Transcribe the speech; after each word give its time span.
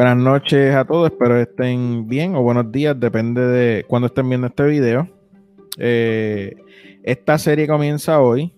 Buenas 0.00 0.16
noches 0.16 0.74
a 0.74 0.86
todos, 0.86 1.10
espero 1.10 1.36
estén 1.36 2.08
bien 2.08 2.34
o 2.34 2.42
buenos 2.42 2.72
días, 2.72 2.98
depende 2.98 3.42
de 3.42 3.84
cuando 3.86 4.06
estén 4.06 4.30
viendo 4.30 4.46
este 4.46 4.62
video. 4.62 5.06
Eh, 5.76 6.56
esta 7.02 7.36
serie 7.36 7.68
comienza 7.68 8.18
hoy 8.22 8.50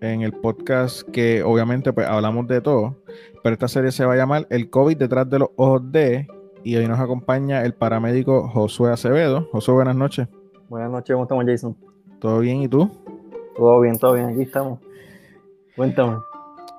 en 0.00 0.22
el 0.22 0.32
podcast 0.32 1.08
que 1.10 1.44
obviamente 1.44 1.92
pues 1.92 2.08
hablamos 2.08 2.48
de 2.48 2.60
todo, 2.60 2.96
pero 3.40 3.52
esta 3.52 3.68
serie 3.68 3.92
se 3.92 4.04
va 4.04 4.14
a 4.14 4.16
llamar 4.16 4.48
El 4.50 4.68
COVID 4.68 4.96
detrás 4.96 5.30
de 5.30 5.38
los 5.38 5.50
ojos 5.54 5.92
de 5.92 6.26
y 6.64 6.74
hoy 6.74 6.88
nos 6.88 6.98
acompaña 6.98 7.62
el 7.62 7.74
paramédico 7.74 8.48
Josué 8.48 8.90
Acevedo. 8.90 9.48
Josué, 9.52 9.74
buenas 9.74 9.94
noches. 9.94 10.26
Buenas 10.68 10.90
noches, 10.90 11.14
¿cómo 11.14 11.22
estamos 11.22 11.44
Jason? 11.46 11.76
¿Todo 12.18 12.40
bien 12.40 12.62
y 12.62 12.66
tú? 12.66 12.90
Todo 13.56 13.80
bien, 13.80 13.96
todo 13.96 14.14
bien, 14.14 14.26
aquí 14.26 14.42
estamos. 14.42 14.80
Cuéntame. 15.76 16.16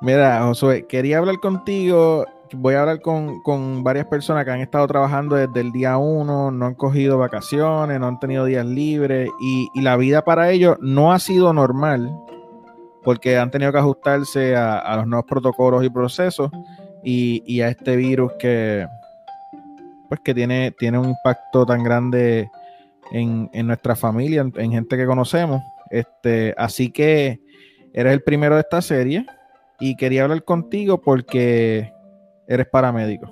Mira, 0.01 0.43
Josué, 0.43 0.85
quería 0.85 1.19
hablar 1.19 1.39
contigo 1.39 2.25
voy 2.53 2.75
a 2.75 2.81
hablar 2.81 3.01
con, 3.01 3.83
varias 3.83 4.05
personas 4.07 4.45
que 4.45 4.51
han 4.51 4.61
estado 4.61 4.87
trabajando 4.87 5.35
desde 5.35 5.59
el 5.59 5.71
día 5.71 5.97
uno, 5.97 6.51
no 6.51 6.65
han 6.65 6.75
cogido 6.75 7.17
vacaciones, 7.17 7.99
no 7.99 8.07
han 8.07 8.19
tenido 8.19 8.45
días 8.45 8.65
libres 8.65 9.29
y, 9.41 9.81
la 9.81 9.97
vida 9.97 10.23
para 10.23 10.51
ellos 10.51 10.77
no 10.81 11.13
ha 11.13 11.19
sido 11.19 11.53
normal 11.53 12.11
porque 13.03 13.37
han 13.37 13.51
tenido 13.51 13.71
que 13.71 13.77
ajustarse 13.77 14.55
a, 14.55 14.95
los 14.97 15.07
nuevos 15.07 15.25
protocolos 15.27 15.83
y 15.83 15.89
procesos 15.89 16.49
y, 17.03 17.61
a 17.61 17.69
este 17.69 17.95
virus 17.95 18.33
que, 18.39 18.87
pues 20.09 20.19
que 20.21 20.33
tiene, 20.33 20.71
tiene 20.71 20.97
un 20.97 21.09
impacto 21.09 21.65
tan 21.65 21.83
grande 21.83 22.49
en, 23.11 23.49
nuestra 23.67 23.95
familia, 23.95 24.41
en, 24.41 24.53
en, 24.55 24.71
gente 24.71 24.97
que 24.97 25.05
conocemos. 25.05 25.61
Este, 25.91 26.55
así 26.57 26.89
que 26.89 27.39
eres 27.93 28.13
el 28.13 28.23
primero 28.23 28.55
de 28.55 28.61
esta 28.61 28.81
serie 28.81 29.25
y 29.79 29.95
quería 29.95 30.23
hablar 30.23 30.43
contigo 30.43 30.99
porque 30.99 31.94
eres 32.47 32.67
paramédico. 32.67 33.31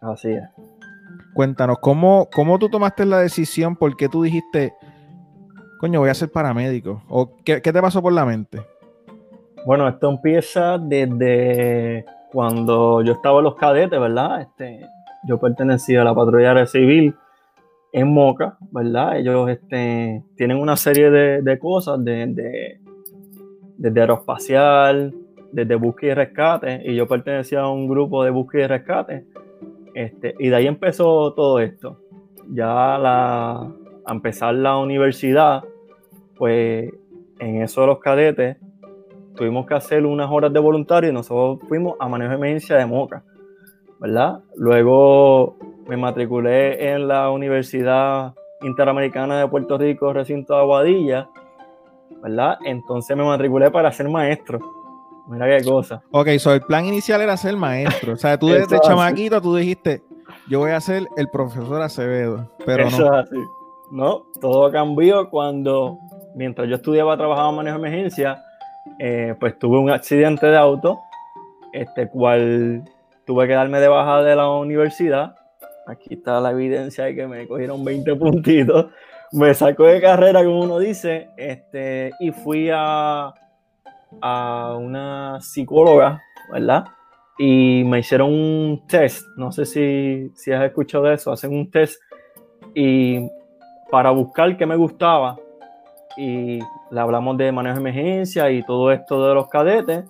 Así 0.00 0.30
es. 0.30 0.44
Cuéntanos, 1.34 1.78
¿cómo, 1.80 2.28
¿cómo 2.32 2.58
tú 2.58 2.68
tomaste 2.68 3.04
la 3.04 3.18
decisión? 3.18 3.74
¿Por 3.76 3.96
qué 3.96 4.08
tú 4.08 4.22
dijiste, 4.22 4.74
coño, 5.80 6.00
voy 6.00 6.10
a 6.10 6.14
ser 6.14 6.30
paramédico? 6.30 7.02
¿O 7.08 7.36
qué, 7.44 7.60
te 7.60 7.80
pasó 7.80 8.00
por 8.00 8.12
la 8.12 8.24
mente? 8.24 8.62
Bueno, 9.66 9.88
esto 9.88 10.10
empieza 10.10 10.78
desde 10.78 12.04
cuando 12.30 13.02
yo 13.02 13.14
estaba 13.14 13.38
en 13.38 13.44
los 13.44 13.56
cadetes, 13.56 13.98
¿verdad? 13.98 14.42
Este, 14.42 14.86
yo 15.26 15.40
pertenecía 15.40 16.02
a 16.02 16.04
la 16.04 16.14
patrulla 16.14 16.66
civil 16.66 17.16
en 17.92 18.12
Moca, 18.12 18.56
¿verdad? 18.70 19.18
Ellos 19.18 19.48
este, 19.48 20.22
tienen 20.36 20.58
una 20.58 20.76
serie 20.76 21.10
de, 21.10 21.58
cosas 21.58 22.04
de, 22.04 22.26
de, 22.26 22.80
desde 23.76 24.00
aeroespacial, 24.00 25.14
desde 25.54 25.76
búsqueda 25.76 26.10
y 26.10 26.14
rescate, 26.14 26.82
y 26.84 26.96
yo 26.96 27.06
pertenecía 27.06 27.60
a 27.60 27.70
un 27.70 27.88
grupo 27.88 28.24
de 28.24 28.30
búsqueda 28.30 28.64
y 28.64 28.66
rescate, 28.66 29.24
este, 29.94 30.34
y 30.40 30.48
de 30.48 30.56
ahí 30.56 30.66
empezó 30.66 31.32
todo 31.32 31.60
esto. 31.60 32.00
Ya 32.50 32.98
la, 32.98 33.72
a 34.04 34.12
empezar 34.12 34.54
la 34.54 34.76
universidad, 34.76 35.62
pues 36.36 36.92
en 37.38 37.62
eso 37.62 37.82
de 37.82 37.86
los 37.86 38.00
cadetes, 38.00 38.56
tuvimos 39.36 39.66
que 39.66 39.74
hacer 39.74 40.04
unas 40.04 40.28
horas 40.28 40.52
de 40.52 40.58
voluntario 40.58 41.10
y 41.10 41.12
nosotros 41.12 41.60
fuimos 41.68 41.94
a 42.00 42.08
manejo 42.08 42.30
de 42.30 42.36
emergencia 42.36 42.76
de 42.76 42.86
Moca, 42.86 43.22
¿verdad? 44.00 44.40
Luego 44.56 45.56
me 45.86 45.96
matriculé 45.96 46.92
en 46.92 47.06
la 47.06 47.30
Universidad 47.30 48.34
Interamericana 48.62 49.38
de 49.38 49.46
Puerto 49.46 49.78
Rico, 49.78 50.12
recinto 50.12 50.54
de 50.54 50.60
Aguadilla, 50.60 51.28
¿verdad? 52.22 52.58
Entonces 52.64 53.16
me 53.16 53.24
matriculé 53.24 53.70
para 53.70 53.92
ser 53.92 54.08
maestro 54.08 54.83
Mira 55.26 55.46
qué 55.46 55.64
cosa. 55.64 56.02
Ok, 56.10 56.28
so 56.38 56.52
el 56.52 56.60
plan 56.60 56.84
inicial 56.84 57.20
era 57.20 57.36
ser 57.36 57.56
maestro. 57.56 58.12
O 58.12 58.16
sea, 58.16 58.38
tú 58.38 58.48
desde 58.48 58.78
chamaquito 58.80 59.40
tú 59.40 59.56
dijiste, 59.56 60.02
yo 60.48 60.58
voy 60.60 60.72
a 60.72 60.80
ser 60.80 61.06
el 61.16 61.28
profesor 61.28 61.80
Acevedo. 61.80 62.50
Pero 62.66 62.88
Eso 62.88 63.10
no. 63.10 63.20
Es 63.20 63.26
así. 63.26 63.36
No, 63.90 64.26
todo 64.40 64.70
cambió 64.72 65.30
cuando, 65.30 65.98
mientras 66.34 66.68
yo 66.68 66.76
estudiaba, 66.76 67.16
trabajaba 67.16 67.50
en 67.50 67.56
manejo 67.56 67.78
de 67.78 67.88
emergencia, 67.88 68.42
eh, 68.98 69.34
pues 69.38 69.58
tuve 69.58 69.78
un 69.78 69.90
accidente 69.90 70.46
de 70.46 70.56
auto, 70.56 71.00
este 71.72 72.08
cual 72.08 72.82
tuve 73.24 73.46
que 73.46 73.52
darme 73.52 73.80
de 73.80 73.88
baja 73.88 74.22
de 74.22 74.36
la 74.36 74.48
universidad. 74.50 75.36
Aquí 75.86 76.14
está 76.14 76.40
la 76.40 76.50
evidencia 76.50 77.04
de 77.04 77.14
que 77.14 77.26
me 77.26 77.46
cogieron 77.46 77.84
20 77.84 78.16
puntitos. 78.16 78.86
Me 79.32 79.52
sacó 79.52 79.86
de 79.86 80.00
carrera, 80.00 80.44
como 80.44 80.60
uno 80.60 80.78
dice, 80.78 81.28
este, 81.36 82.12
y 82.20 82.30
fui 82.30 82.70
a, 82.72 83.34
a 84.20 84.76
una 84.78 85.40
psicóloga, 85.40 86.22
¿verdad? 86.52 86.84
Y 87.38 87.82
me 87.84 88.00
hicieron 88.00 88.32
un 88.32 88.82
test, 88.86 89.26
no 89.36 89.50
sé 89.50 89.64
si, 89.64 90.30
si 90.34 90.52
has 90.52 90.64
escuchado 90.64 91.10
eso, 91.10 91.32
hacen 91.32 91.52
un 91.52 91.70
test 91.70 92.00
y 92.74 93.28
para 93.90 94.10
buscar 94.10 94.56
qué 94.56 94.66
me 94.66 94.76
gustaba 94.76 95.36
y 96.16 96.60
le 96.90 97.00
hablamos 97.00 97.36
de 97.36 97.50
manejo 97.52 97.74
de 97.74 97.80
emergencia 97.80 98.50
y 98.50 98.62
todo 98.62 98.92
esto 98.92 99.26
de 99.26 99.34
los 99.34 99.48
cadetes 99.48 100.04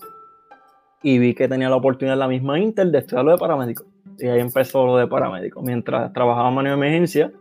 y 1.04 1.18
vi 1.18 1.34
que 1.34 1.46
tenía 1.48 1.68
la 1.68 1.76
oportunidad 1.76 2.14
en 2.14 2.20
la 2.20 2.28
misma 2.28 2.58
Intel 2.58 2.90
de 2.90 2.98
estudiar 2.98 3.26
lo 3.26 3.32
de 3.32 3.38
paramédico. 3.38 3.84
Y 4.18 4.26
ahí 4.26 4.40
empezó 4.40 4.86
lo 4.86 4.96
de 4.96 5.06
paramédico. 5.06 5.60
Mientras 5.60 6.10
trabajaba 6.14 6.48
en 6.48 6.54
manejo 6.54 6.76
de 6.76 6.86
emergencia, 6.86 7.32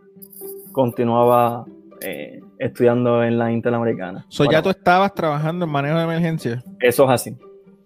continuaba 0.70 1.64
eh, 2.02 2.42
estudiando 2.58 3.22
en 3.22 3.38
la 3.38 3.52
Interamericana. 3.52 4.24
So, 4.28 4.44
¿Ya 4.50 4.62
tú 4.62 4.70
estabas 4.70 5.14
trabajando 5.14 5.64
en 5.64 5.72
manejo 5.72 5.96
de 5.96 6.04
emergencia? 6.04 6.62
Eso 6.80 7.04
es 7.04 7.10
así. 7.10 7.36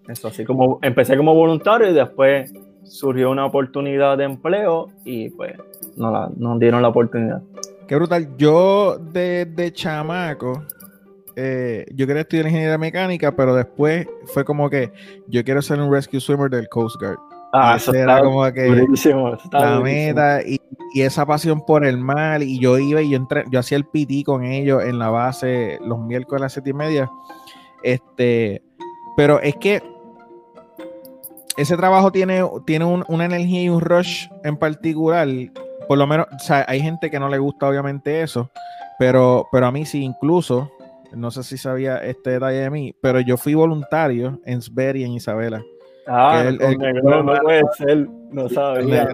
Eso 0.07 0.27
así. 0.27 0.43
Como, 0.43 0.79
empecé 0.81 1.15
como 1.17 1.33
voluntario 1.33 1.89
y 1.89 1.93
después 1.93 2.51
surgió 2.83 3.29
una 3.29 3.45
oportunidad 3.45 4.17
de 4.17 4.23
empleo 4.23 4.87
y 5.05 5.29
pues 5.29 5.53
nos, 5.95 6.35
nos 6.37 6.59
dieron 6.59 6.81
la 6.81 6.89
oportunidad. 6.89 7.41
Qué 7.87 7.95
brutal. 7.95 8.35
Yo 8.37 8.97
desde 8.99 9.71
chamaco, 9.71 10.63
eh, 11.35 11.85
yo 11.93 12.05
quería 12.05 12.21
estudiar 12.21 12.47
ingeniería 12.47 12.77
mecánica, 12.77 13.35
pero 13.35 13.55
después 13.55 14.07
fue 14.25 14.43
como 14.43 14.69
que 14.69 14.91
yo 15.27 15.43
quiero 15.43 15.61
ser 15.61 15.79
un 15.79 15.91
rescue 15.91 16.19
swimmer 16.19 16.49
del 16.49 16.67
Coast 16.69 16.99
Guard. 16.99 17.28
Ah, 17.51 17.75
eso 17.77 17.93
era 17.93 18.21
como 18.21 18.43
que 18.53 18.85
la 19.51 19.79
meta 19.79 20.41
y, 20.43 20.59
esa 20.95 21.25
pasión 21.25 21.65
por 21.65 21.85
el 21.85 21.97
mal. 21.97 22.43
Y 22.43 22.59
yo 22.59 22.77
iba 22.77 23.01
y 23.01 23.11
yo, 23.11 23.17
entré, 23.17 23.43
yo 23.51 23.59
hacía 23.59 23.77
el 23.77 23.85
PT 23.85 24.23
con 24.25 24.43
ellos 24.43 24.83
en 24.83 24.99
la 24.99 25.09
base 25.09 25.79
los 25.83 25.99
miércoles 25.99 26.41
a 26.41 26.45
las 26.45 26.53
siete 26.53 26.71
y 26.71 26.73
media. 26.73 27.09
Este, 27.83 28.61
pero 29.15 29.39
es 29.41 29.55
que 29.55 29.81
ese 31.57 31.75
trabajo 31.75 32.11
tiene, 32.11 32.43
tiene 32.65 32.85
una 32.85 33.25
energía 33.25 33.63
y 33.63 33.69
un 33.69 33.81
rush 33.81 34.27
en 34.43 34.57
particular. 34.57 35.27
Por 35.87 35.97
lo 35.97 36.07
menos, 36.07 36.27
o 36.33 36.39
sea, 36.39 36.65
hay 36.67 36.81
gente 36.81 37.09
que 37.09 37.19
no 37.19 37.29
le 37.29 37.37
gusta 37.37 37.67
obviamente 37.67 38.21
eso, 38.21 38.49
pero, 38.97 39.47
pero 39.51 39.65
a 39.65 39.71
mí 39.71 39.85
sí, 39.85 40.03
incluso, 40.03 40.71
no 41.11 41.31
sé 41.31 41.43
si 41.43 41.57
sabía 41.57 41.97
este 41.97 42.31
detalle 42.31 42.59
de 42.59 42.69
mí, 42.69 42.95
pero 43.01 43.19
yo 43.19 43.37
fui 43.37 43.55
voluntario 43.55 44.39
en 44.45 44.61
Sber 44.61 44.95
y 44.97 45.03
en 45.03 45.13
Isabela. 45.13 45.61
Ah, 46.11 46.43
el, 46.47 46.57
no 47.03 47.23
puede 47.43 47.61
ser, 47.77 48.07
no 48.31 48.49
sabía, 48.49 49.13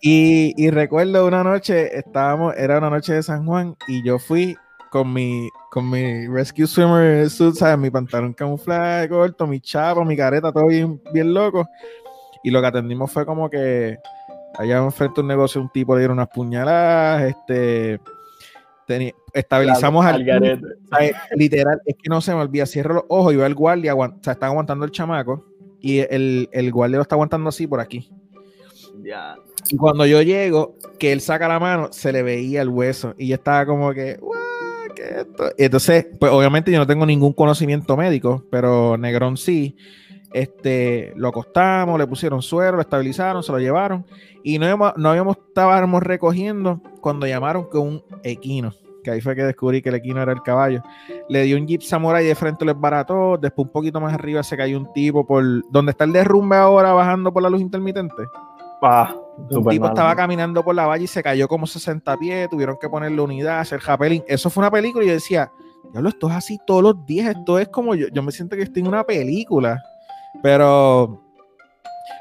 Y, 0.00 0.54
y, 0.56 0.70
recuerdo 0.70 1.26
una 1.26 1.44
noche, 1.44 1.98
estábamos, 1.98 2.54
era 2.56 2.78
una 2.78 2.88
noche 2.88 3.12
de 3.12 3.22
San 3.22 3.44
Juan, 3.44 3.76
y 3.86 4.02
yo 4.02 4.18
fui 4.18 4.56
con 4.90 5.12
mi, 5.12 5.50
con 5.70 5.90
mi 5.90 6.26
Rescue 6.26 6.66
Swimmer 6.66 7.28
suit, 7.28 7.54
¿sabes? 7.54 7.76
Mi 7.76 7.90
pantalón 7.90 8.32
camuflaje 8.32 9.10
corto, 9.10 9.46
mi 9.46 9.60
chapa, 9.60 10.02
mi 10.04 10.16
careta, 10.16 10.52
todo 10.52 10.68
bien, 10.68 11.02
bien 11.12 11.34
loco. 11.34 11.68
Y 12.42 12.50
lo 12.50 12.62
que 12.62 12.66
atendimos 12.68 13.12
fue 13.12 13.26
como 13.26 13.50
que 13.50 13.98
allá 14.56 14.78
enfrente 14.78 15.20
un 15.20 15.26
negocio, 15.26 15.60
un 15.60 15.68
tipo 15.68 15.94
le 15.94 16.00
dieron 16.00 16.16
unas 16.16 16.28
puñaladas, 16.28 17.24
este. 17.24 18.00
estabilizamos 19.34 20.06
al, 20.06 20.24
literal, 21.34 21.82
es 21.84 21.96
que 22.02 22.08
no 22.08 22.22
se 22.22 22.34
me 22.34 22.40
olvida, 22.40 22.64
cierro 22.64 22.94
los 22.94 23.04
ojos 23.08 23.34
y 23.34 23.36
veo 23.36 23.44
al 23.44 23.54
guardia, 23.54 23.94
o 23.94 24.18
sea, 24.22 24.32
está 24.32 24.46
aguantando 24.46 24.86
el 24.86 24.90
chamaco 24.90 25.44
y 25.84 25.98
el, 25.98 26.48
el 26.50 26.72
guardia 26.72 26.96
lo 26.96 27.02
está 27.02 27.14
aguantando 27.14 27.50
así 27.50 27.66
por 27.66 27.78
aquí. 27.78 28.10
Ya. 29.02 29.36
Y 29.68 29.76
cuando 29.76 30.06
yo 30.06 30.22
llego, 30.22 30.76
que 30.98 31.12
él 31.12 31.20
saca 31.20 31.46
la 31.46 31.60
mano, 31.60 31.92
se 31.92 32.10
le 32.10 32.22
veía 32.22 32.62
el 32.62 32.70
hueso. 32.70 33.14
Y 33.18 33.28
yo 33.28 33.34
estaba 33.34 33.66
como 33.66 33.92
que, 33.92 34.18
¿qué 34.96 35.02
esto? 35.20 35.50
Y 35.58 35.64
entonces, 35.64 36.06
pues 36.18 36.32
obviamente 36.32 36.72
yo 36.72 36.78
no 36.78 36.86
tengo 36.86 37.04
ningún 37.04 37.34
conocimiento 37.34 37.98
médico, 37.98 38.42
pero 38.50 38.96
Negrón 38.96 39.36
sí. 39.36 39.76
Este, 40.32 41.12
lo 41.16 41.28
acostamos, 41.28 41.98
le 41.98 42.06
pusieron 42.06 42.40
suero, 42.40 42.76
lo 42.76 42.80
estabilizaron, 42.82 43.42
se 43.42 43.52
lo 43.52 43.58
llevaron. 43.58 44.06
Y 44.42 44.58
no, 44.58 44.64
habíamos, 44.64 44.94
no 44.96 45.10
habíamos, 45.10 45.36
estábamos 45.36 46.02
recogiendo 46.02 46.80
cuando 47.02 47.26
llamaron 47.26 47.64
con 47.64 47.82
un 47.82 48.04
equino 48.22 48.72
que 49.04 49.12
ahí 49.12 49.20
fue 49.20 49.36
que 49.36 49.44
descubrí 49.44 49.80
que 49.80 49.90
el 49.90 49.94
equino 49.96 50.20
era 50.20 50.32
el 50.32 50.42
caballo. 50.42 50.82
Le 51.28 51.42
dio 51.44 51.56
un 51.56 51.66
Jeep 51.66 51.82
Samurai 51.82 52.24
de 52.24 52.34
frente, 52.34 52.64
lo 52.64 52.72
esbarató. 52.72 53.38
Después, 53.38 53.66
un 53.66 53.72
poquito 53.72 54.00
más 54.00 54.12
arriba, 54.12 54.42
se 54.42 54.56
cayó 54.56 54.76
un 54.76 54.92
tipo 54.92 55.24
por 55.24 55.44
donde 55.70 55.92
está 55.92 56.04
el 56.04 56.12
derrumbe 56.12 56.56
ahora, 56.56 56.92
bajando 56.92 57.32
por 57.32 57.42
la 57.42 57.50
luz 57.50 57.60
intermitente. 57.60 58.24
Ah, 58.82 59.14
un 59.50 59.66
tipo 59.68 59.86
estaba 59.86 60.14
caminando 60.14 60.62
por 60.64 60.74
la 60.74 60.86
valle 60.86 61.04
y 61.04 61.06
se 61.06 61.22
cayó 61.22 61.46
como 61.46 61.66
60 61.66 62.16
pies. 62.16 62.48
Tuvieron 62.50 62.76
que 62.80 62.88
ponerle 62.88 63.20
unidad, 63.20 63.60
hacer 63.60 63.80
rappelling. 63.80 64.24
Eso 64.26 64.50
fue 64.50 64.62
una 64.62 64.70
película 64.70 65.04
y 65.04 65.08
yo 65.08 65.14
decía, 65.14 65.50
diablo, 65.92 66.08
esto 66.08 66.28
es 66.28 66.34
así 66.34 66.58
todos 66.66 66.82
los 66.82 67.06
días. 67.06 67.36
Esto 67.36 67.58
es 67.58 67.68
como 67.68 67.94
yo, 67.94 68.08
yo 68.12 68.22
me 68.22 68.32
siento 68.32 68.56
que 68.56 68.62
estoy 68.62 68.82
en 68.82 68.88
una 68.88 69.04
película. 69.04 69.82
Pero 70.42 71.23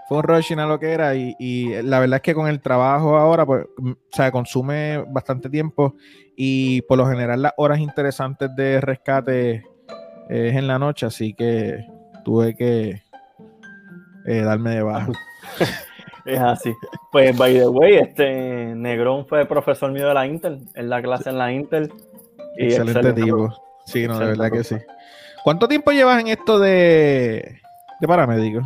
fue 0.07 0.17
un 0.17 0.23
rushing 0.23 0.59
a 0.59 0.65
lo 0.65 0.79
que 0.79 0.91
era 0.91 1.15
y, 1.15 1.35
y, 1.39 1.81
la 1.81 1.99
verdad 1.99 2.17
es 2.17 2.21
que 2.21 2.35
con 2.35 2.47
el 2.47 2.61
trabajo 2.61 3.17
ahora, 3.17 3.45
pues, 3.45 3.65
o 3.77 3.95
sea, 4.11 4.31
consume 4.31 5.03
bastante 5.09 5.49
tiempo 5.49 5.95
y 6.35 6.81
por 6.83 6.97
lo 6.97 7.07
general 7.07 7.41
las 7.41 7.53
horas 7.57 7.79
interesantes 7.79 8.55
de 8.55 8.81
rescate 8.81 9.63
es 10.29 10.55
en 10.55 10.67
la 10.67 10.79
noche, 10.79 11.05
así 11.05 11.33
que 11.33 11.85
tuve 12.23 12.55
que 12.55 13.01
eh, 14.25 14.41
darme 14.41 14.71
de 14.71 14.83
baja. 14.83 15.09
es 16.25 16.39
así. 16.39 16.73
Pues, 17.11 17.37
by 17.37 17.53
the 17.53 17.67
way, 17.67 17.95
este 17.95 18.73
Negrón 18.75 19.27
fue 19.27 19.45
profesor 19.45 19.91
mío 19.91 20.07
de 20.07 20.13
la 20.13 20.25
Intel, 20.25 20.61
en 20.75 20.89
la 20.89 21.01
clase 21.01 21.29
en 21.29 21.37
la 21.37 21.51
Intel. 21.51 21.91
excelente, 22.57 23.13
tipo. 23.13 23.53
Sí, 23.85 24.07
no, 24.07 24.17
de 24.17 24.27
verdad 24.27 24.51
que 24.51 24.63
sí. 24.63 24.75
¿Cuánto 25.43 25.67
tiempo 25.67 25.91
llevas 25.91 26.21
en 26.21 26.29
esto 26.29 26.57
de, 26.57 27.59
de 27.99 28.07
paramédico? 28.07 28.61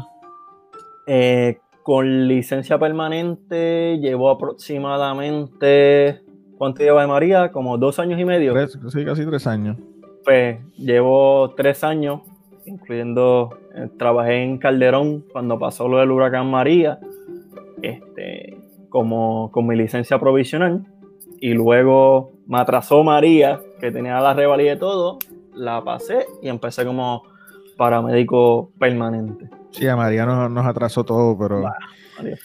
Eh, 1.07 1.59
con 1.83 2.27
licencia 2.27 2.77
permanente 2.77 3.97
llevo 3.99 4.29
aproximadamente, 4.29 6.21
¿cuánto 6.57 6.83
lleva 6.83 7.01
de 7.01 7.07
María? 7.07 7.53
Como 7.53 7.77
dos 7.77 7.97
años 7.99 8.19
y 8.19 8.25
medio. 8.25 8.53
sí, 8.89 9.05
casi 9.05 9.25
tres 9.25 9.47
años. 9.47 9.77
Pues 10.25 10.59
llevo 10.75 11.53
tres 11.55 11.85
años, 11.85 12.23
incluyendo, 12.65 13.57
eh, 13.73 13.87
trabajé 13.97 14.43
en 14.43 14.57
Calderón 14.57 15.23
cuando 15.31 15.57
pasó 15.57 15.87
lo 15.87 15.99
del 15.99 16.11
huracán 16.11 16.51
María, 16.51 16.99
este, 17.81 18.57
como 18.89 19.49
con 19.53 19.65
mi 19.65 19.77
licencia 19.77 20.19
provisional, 20.19 20.85
y 21.39 21.53
luego 21.53 22.33
me 22.47 22.59
atrasó 22.59 23.01
María, 23.05 23.61
que 23.79 23.91
tenía 23.91 24.19
la 24.19 24.33
revalida 24.33 24.73
y 24.73 24.77
todo, 24.77 25.19
la 25.55 25.81
pasé 25.85 26.25
y 26.41 26.49
empecé 26.49 26.83
como 26.83 27.23
paramédico 27.77 28.71
permanente. 28.77 29.49
Sí, 29.77 29.87
a 29.87 29.95
María 29.95 30.25
nos, 30.25 30.65
atrasó 30.65 31.03
todo, 31.03 31.37
pero. 31.37 31.63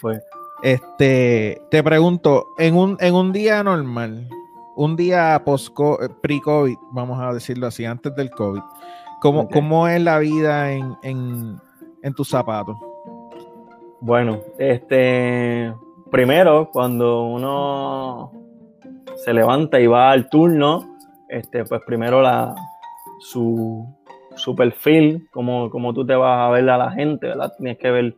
fue. 0.00 0.20
Este, 0.62 1.60
te 1.70 1.82
pregunto, 1.82 2.48
en 2.58 2.76
un, 2.76 2.96
en 3.00 3.14
un 3.14 3.32
día 3.32 3.64
normal, 3.64 4.28
un 4.76 4.94
día 4.96 5.42
post 5.44 5.76
eh, 6.00 6.08
pre-COVID, 6.22 6.76
vamos 6.92 7.20
a 7.20 7.32
decirlo 7.32 7.66
así, 7.66 7.84
antes 7.84 8.14
del 8.14 8.30
COVID, 8.30 8.60
¿cómo, 9.20 9.48
¿cómo 9.48 9.88
es 9.88 10.00
la 10.00 10.18
vida 10.18 10.70
en, 10.72 10.96
en, 11.02 11.56
en 12.02 12.14
tus 12.14 12.28
zapatos? 12.28 12.76
Bueno, 14.00 14.40
este, 14.58 15.74
primero, 16.10 16.70
cuando 16.72 17.24
uno 17.24 18.32
se 19.24 19.32
levanta 19.32 19.80
y 19.80 19.86
va 19.88 20.12
al 20.12 20.28
turno, 20.28 20.96
este, 21.28 21.64
pues 21.64 21.80
primero 21.86 22.22
la, 22.22 22.54
su, 23.18 23.86
su 24.36 24.54
perfil, 24.54 25.28
como, 25.30 25.70
como 25.70 25.92
tú 25.94 26.06
te 26.06 26.14
vas 26.14 26.40
a 26.40 26.50
ver 26.50 26.68
a 26.70 26.78
la 26.78 26.90
gente, 26.90 27.28
¿verdad? 27.28 27.52
Tienes 27.56 27.78
que 27.78 27.90
ver 27.90 28.14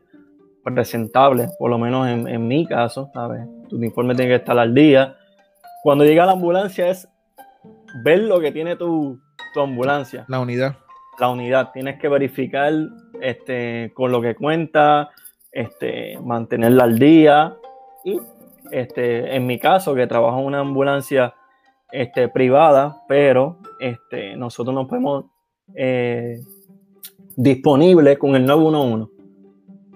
presentable, 0.65 1.49
por 1.59 1.71
lo 1.71 1.79
menos 1.79 2.09
en, 2.09 2.49
mi 2.49 2.67
caso, 2.67 3.11
¿sabes? 3.13 3.47
Tu 3.69 3.77
uniforme 3.77 4.15
tiene 4.15 4.31
que 4.31 4.37
estar 4.37 4.59
al 4.59 4.75
día. 4.75 5.17
Cuando 5.83 6.05
llega 6.05 6.25
la 6.25 6.33
ambulancia 6.33 6.89
es 6.89 7.09
ver 8.03 8.21
lo 8.21 8.41
que 8.41 8.51
tiene 8.51 8.77
tu, 8.77 9.21
ambulancia. 9.57 10.25
La 10.29 10.41
unidad. 10.41 10.77
La 11.21 11.29
unidad. 11.29 11.71
Tienes 11.73 12.01
que 12.01 12.09
verificar 12.09 12.73
este, 13.21 13.93
con 13.95 14.11
lo 14.11 14.21
que 14.21 14.35
cuenta, 14.35 15.11
este, 15.53 16.19
mantenerla 16.25 16.85
al 16.85 16.99
día. 16.99 17.55
Y 18.05 18.19
este, 18.73 19.37
en 19.37 19.47
mi 19.47 19.59
caso, 19.59 19.95
que 19.95 20.07
trabajo 20.07 20.41
en 20.41 20.47
una 20.47 20.61
ambulancia 20.61 21.35
este, 21.93 22.29
privada, 22.29 23.03
pero 23.07 23.59
este, 23.79 24.35
nosotros 24.37 24.75
nos 24.75 24.89
podemos 24.89 25.27
eh, 25.75 26.41
disponible 27.37 28.19
con 28.19 28.37
el 28.37 28.47
911. 28.47 29.13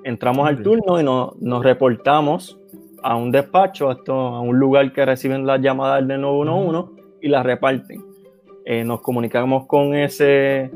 Entramos 0.04 0.48
al 0.48 0.62
turno 0.62 1.00
y 1.00 1.04
nos 1.04 1.62
reportamos 1.62 2.58
a 3.02 3.16
un 3.16 3.30
despacho, 3.30 3.90
a 3.90 4.40
un 4.40 4.58
lugar 4.58 4.92
que 4.92 5.04
reciben 5.04 5.46
las 5.46 5.60
llamadas 5.60 6.06
del 6.06 6.20
911 6.20 7.02
y 7.20 7.28
las 7.28 7.44
reparten. 7.44 8.04
Eh, 8.64 8.84
nos 8.84 9.00
comunicamos 9.00 9.66
con 9.66 9.94
ese, 9.94 10.70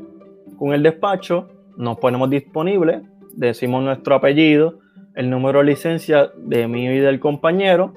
con 0.58 0.72
el 0.72 0.82
despacho, 0.82 1.48
nos 1.76 1.98
ponemos 1.98 2.30
disponibles, 2.30 3.02
decimos 3.34 3.82
nuestro 3.82 4.14
apellido, 4.14 4.78
el 5.14 5.28
número 5.28 5.58
de 5.58 5.66
licencia 5.66 6.30
de 6.36 6.68
mí 6.68 6.86
y 6.86 6.98
del 6.98 7.20
compañero 7.20 7.92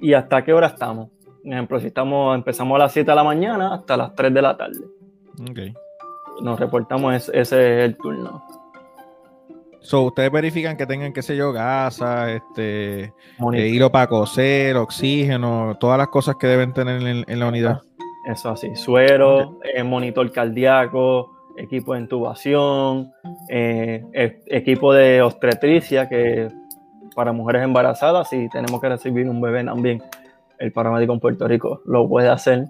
y 0.00 0.14
hasta 0.14 0.44
qué 0.44 0.52
hora 0.52 0.68
estamos. 0.68 1.10
Por 1.42 1.52
ejemplo, 1.52 1.80
si 1.80 1.88
estamos, 1.88 2.34
empezamos 2.34 2.76
a 2.76 2.78
las 2.78 2.92
7 2.92 3.10
de 3.10 3.14
la 3.14 3.24
mañana 3.24 3.74
hasta 3.74 3.96
las 3.96 4.14
3 4.14 4.34
de 4.34 4.42
la 4.42 4.56
tarde. 4.56 4.80
Okay 5.50 5.74
nos 6.42 6.58
reportamos, 6.58 7.14
ese, 7.14 7.40
es 7.40 7.52
el 7.52 7.96
turno. 7.96 8.42
So, 9.80 10.02
ustedes 10.02 10.32
verifican 10.32 10.76
que 10.76 10.84
tengan, 10.84 11.12
qué 11.12 11.22
sé 11.22 11.36
yo, 11.36 11.52
gasa, 11.52 12.32
este, 12.32 13.04
eh, 13.04 13.68
hilo 13.68 13.92
para 13.92 14.08
coser, 14.08 14.76
oxígeno, 14.76 15.76
todas 15.78 15.96
las 15.96 16.08
cosas 16.08 16.34
que 16.40 16.48
deben 16.48 16.72
tener 16.72 17.00
en, 17.28 17.38
la 17.38 17.46
unidad. 17.46 17.80
Eso 18.26 18.50
así, 18.50 18.74
suero, 18.74 19.60
eh, 19.62 19.84
monitor 19.84 20.32
cardíaco, 20.32 21.30
equipo 21.56 21.94
de 21.94 22.00
intubación, 22.00 23.12
eh, 23.48 24.04
equipo 24.46 24.92
de 24.92 25.22
obstetricia, 25.22 26.08
que 26.08 26.48
para 27.14 27.32
mujeres 27.32 27.62
embarazadas, 27.62 28.28
si 28.28 28.48
tenemos 28.48 28.80
que 28.80 28.88
recibir 28.88 29.28
un 29.28 29.40
bebé 29.40 29.62
también, 29.62 30.02
el 30.58 30.72
paramédico 30.72 31.12
en 31.12 31.20
Puerto 31.20 31.46
Rico 31.46 31.80
lo 31.86 32.08
puede 32.08 32.28
hacer. 32.28 32.66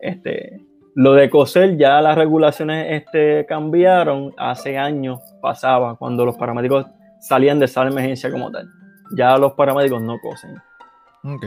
Este, 0.00 0.60
lo 0.94 1.14
de 1.14 1.30
coser, 1.30 1.76
ya 1.76 2.00
las 2.00 2.16
regulaciones 2.16 3.02
este, 3.02 3.46
cambiaron. 3.46 4.34
Hace 4.36 4.78
años 4.78 5.20
pasaba 5.40 5.96
cuando 5.96 6.24
los 6.24 6.36
paramédicos 6.36 6.86
salían 7.20 7.58
de 7.58 7.68
sala 7.68 7.86
de 7.86 7.92
emergencia 7.92 8.30
como 8.30 8.50
tal. 8.50 8.68
Ya 9.16 9.36
los 9.38 9.52
paramédicos 9.52 10.02
no 10.02 10.18
cosen. 10.20 10.56
Ok. 11.24 11.46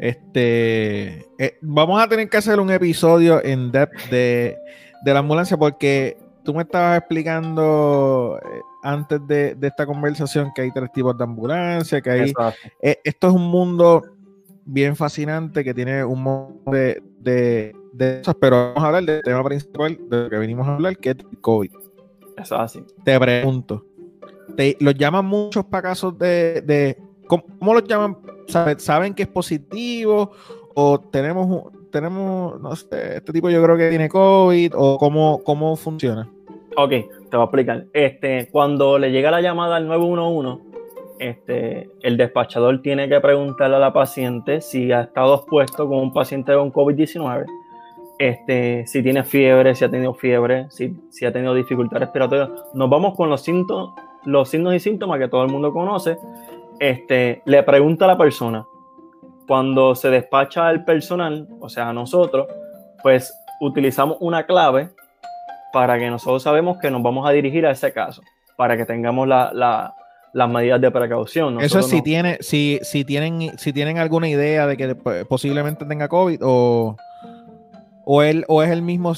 Este, 0.00 1.26
eh, 1.38 1.58
vamos 1.60 2.00
a 2.00 2.08
tener 2.08 2.28
que 2.28 2.36
hacer 2.36 2.60
un 2.60 2.70
episodio 2.70 3.44
en 3.44 3.72
depth 3.72 4.08
de, 4.10 4.56
la 5.04 5.18
ambulancia 5.18 5.56
porque 5.56 6.16
tú 6.44 6.54
me 6.54 6.62
estabas 6.62 6.98
explicando 6.98 8.38
eh, 8.40 8.60
antes 8.84 9.26
de, 9.26 9.56
esta 9.60 9.86
conversación 9.86 10.52
que 10.54 10.62
hay 10.62 10.72
tres 10.72 10.92
tipos 10.92 11.18
de 11.18 11.24
ambulancia, 11.24 12.00
que 12.00 12.10
hay... 12.10 12.32
Eh, 12.80 13.00
esto 13.02 13.28
es 13.28 13.34
un 13.34 13.50
mundo 13.50 14.02
bien 14.64 14.94
fascinante 14.94 15.64
que 15.64 15.74
tiene 15.74 16.04
un 16.04 16.22
montón 16.22 16.72
de 16.72 17.02
de 17.20 17.74
esas, 17.98 18.34
pero 18.40 18.72
vamos 18.74 18.82
a 18.82 18.86
hablar 18.86 19.04
del 19.04 19.22
tema 19.22 19.44
principal 19.44 19.98
de 20.08 20.22
lo 20.24 20.30
que 20.30 20.38
venimos 20.38 20.66
a 20.66 20.74
hablar, 20.74 20.96
que 20.96 21.10
es 21.10 21.16
el 21.18 21.40
COVID. 21.40 21.70
Eso 22.36 22.54
es 22.54 22.60
así. 22.60 22.84
Te 23.04 23.18
pregunto, 23.18 23.84
¿te, 24.56 24.76
¿los 24.80 24.94
llaman 24.94 25.24
muchos 25.24 25.64
para 25.64 25.82
casos 25.82 26.16
de... 26.18 26.62
de 26.62 26.98
¿cómo, 27.26 27.74
los 27.74 27.84
llaman? 27.84 28.16
¿Saben 28.78 29.14
que 29.14 29.22
es 29.22 29.28
positivo? 29.28 30.32
¿O 30.74 31.00
tenemos, 31.00 31.72
tenemos, 31.90 32.60
no 32.60 32.74
sé, 32.76 33.16
este 33.16 33.32
tipo 33.32 33.50
yo 33.50 33.62
creo 33.62 33.76
que 33.76 33.90
tiene 33.90 34.08
COVID? 34.08 34.72
¿O 34.76 34.98
cómo, 34.98 35.42
cómo 35.44 35.76
funciona? 35.76 36.28
Ok, 36.76 36.90
te 36.90 37.36
voy 37.36 37.40
a 37.40 37.44
explicar. 37.44 37.86
Este, 37.92 38.48
cuando 38.50 38.98
le 38.98 39.10
llega 39.10 39.30
la 39.30 39.40
llamada 39.40 39.76
al 39.76 39.86
911, 39.86 40.70
este, 41.18 41.90
el 42.00 42.16
despachador 42.16 42.80
tiene 42.80 43.08
que 43.08 43.20
preguntarle 43.20 43.76
a 43.76 43.80
la 43.80 43.92
paciente 43.92 44.60
si 44.62 44.90
ha 44.90 45.02
estado 45.02 45.34
expuesto 45.34 45.86
con 45.86 45.98
un 45.98 46.12
paciente 46.12 46.54
con 46.54 46.72
COVID-19 46.72 47.44
este, 48.20 48.86
si 48.86 49.02
tiene 49.02 49.24
fiebre, 49.24 49.74
si 49.74 49.82
ha 49.82 49.90
tenido 49.90 50.12
fiebre, 50.12 50.66
si, 50.68 50.94
si 51.08 51.24
ha 51.24 51.32
tenido 51.32 51.54
dificultad 51.54 52.00
respiratoria. 52.00 52.50
Nos 52.74 52.90
vamos 52.90 53.16
con 53.16 53.30
los, 53.30 53.40
síntomas, 53.40 53.98
los 54.26 54.50
signos 54.50 54.74
y 54.74 54.78
síntomas 54.78 55.18
que 55.18 55.26
todo 55.26 55.42
el 55.42 55.50
mundo 55.50 55.72
conoce. 55.72 56.18
Este, 56.78 57.40
le 57.46 57.62
pregunta 57.62 58.04
a 58.04 58.08
la 58.08 58.18
persona. 58.18 58.66
Cuando 59.48 59.94
se 59.94 60.10
despacha 60.10 60.68
al 60.68 60.84
personal, 60.84 61.48
o 61.60 61.70
sea, 61.70 61.88
a 61.88 61.92
nosotros, 61.94 62.46
pues 63.02 63.34
utilizamos 63.62 64.18
una 64.20 64.44
clave 64.44 64.90
para 65.72 65.98
que 65.98 66.10
nosotros 66.10 66.42
sabemos 66.42 66.76
que 66.76 66.90
nos 66.90 67.02
vamos 67.02 67.26
a 67.26 67.32
dirigir 67.32 67.64
a 67.64 67.70
ese 67.70 67.90
caso, 67.90 68.20
para 68.54 68.76
que 68.76 68.84
tengamos 68.84 69.26
las 69.26 70.50
medidas 70.50 70.78
de 70.78 70.90
precaución. 70.90 71.58
Eso 71.62 71.78
es 71.78 71.86
si, 71.86 72.02
tiene, 72.02 72.36
si, 72.40 72.80
si, 72.82 73.02
tienen, 73.02 73.56
si 73.56 73.72
tienen 73.72 73.96
alguna 73.96 74.28
idea 74.28 74.66
de 74.66 74.76
que 74.76 74.94
posiblemente 75.24 75.86
tenga 75.86 76.06
COVID 76.06 76.40
o... 76.42 76.96
¿O, 78.12 78.22
él, 78.22 78.44
o 78.48 78.60
es 78.60 78.70
el 78.70 78.82
mismo, 78.82 79.12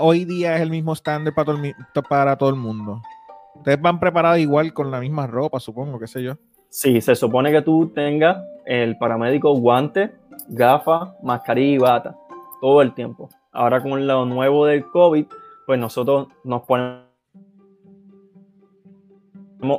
hoy 0.00 0.24
día 0.24 0.56
es 0.56 0.62
el 0.62 0.70
mismo 0.70 0.94
estándar 0.94 1.32
para 1.32 1.44
todo 1.44 1.62
el, 1.62 1.74
para 2.08 2.36
todo 2.36 2.50
el 2.50 2.56
mundo? 2.56 3.00
Ustedes 3.54 3.80
van 3.80 4.00
preparados 4.00 4.40
igual 4.40 4.74
con 4.74 4.90
la 4.90 4.98
misma 4.98 5.28
ropa, 5.28 5.60
supongo, 5.60 6.00
qué 6.00 6.08
sé 6.08 6.24
yo. 6.24 6.34
Sí, 6.68 7.00
se 7.00 7.14
supone 7.14 7.52
que 7.52 7.62
tú 7.62 7.92
tengas 7.94 8.42
el 8.66 8.98
paramédico 8.98 9.54
guante, 9.54 10.10
gafas, 10.48 11.10
mascarilla 11.22 11.72
y 11.72 11.78
bata, 11.78 12.16
todo 12.60 12.82
el 12.82 12.92
tiempo. 12.94 13.28
Ahora 13.52 13.80
con 13.80 14.04
lo 14.08 14.26
nuevo 14.26 14.66
del 14.66 14.86
COVID, 14.86 15.26
pues 15.64 15.78
nosotros 15.78 16.26
nos 16.42 16.62
ponemos 16.62 17.04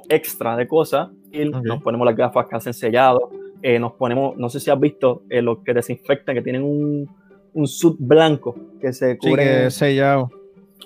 extra 0.08 0.56
de 0.56 0.70
cosas 0.70 1.10
y 1.34 1.44
nos 1.50 1.84
ponemos 1.84 2.06
las 2.06 2.16
gafas 2.16 2.48
que 2.48 2.56
hacen 2.56 2.74
sellado, 2.74 3.30
eh, 3.62 3.78
nos 3.78 3.92
ponemos, 3.92 4.38
no 4.38 4.48
sé 4.48 4.62
si 4.62 4.72
has 4.72 4.80
visto 4.80 5.24
eh, 5.30 5.42
los 5.42 5.60
que 5.66 5.74
desinfectan, 5.74 6.36
que 6.36 6.42
tienen 6.42 6.64
un, 6.64 7.10
un 7.54 7.68
sud 7.68 7.96
blanco 8.00 8.56
que 8.80 8.94
se 8.94 9.18
cubre. 9.18 9.70
sellado. 9.72 10.30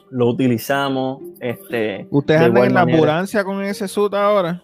Lo 0.10 0.28
utilizamos. 0.28 1.22
Este, 1.40 2.08
¿Ustedes 2.10 2.42
andan 2.42 2.66
en 2.66 2.74
la 2.74 2.82
ambulancia 2.82 3.44
con 3.44 3.64
ese 3.64 3.88
sud 3.88 4.14
ahora? 4.14 4.64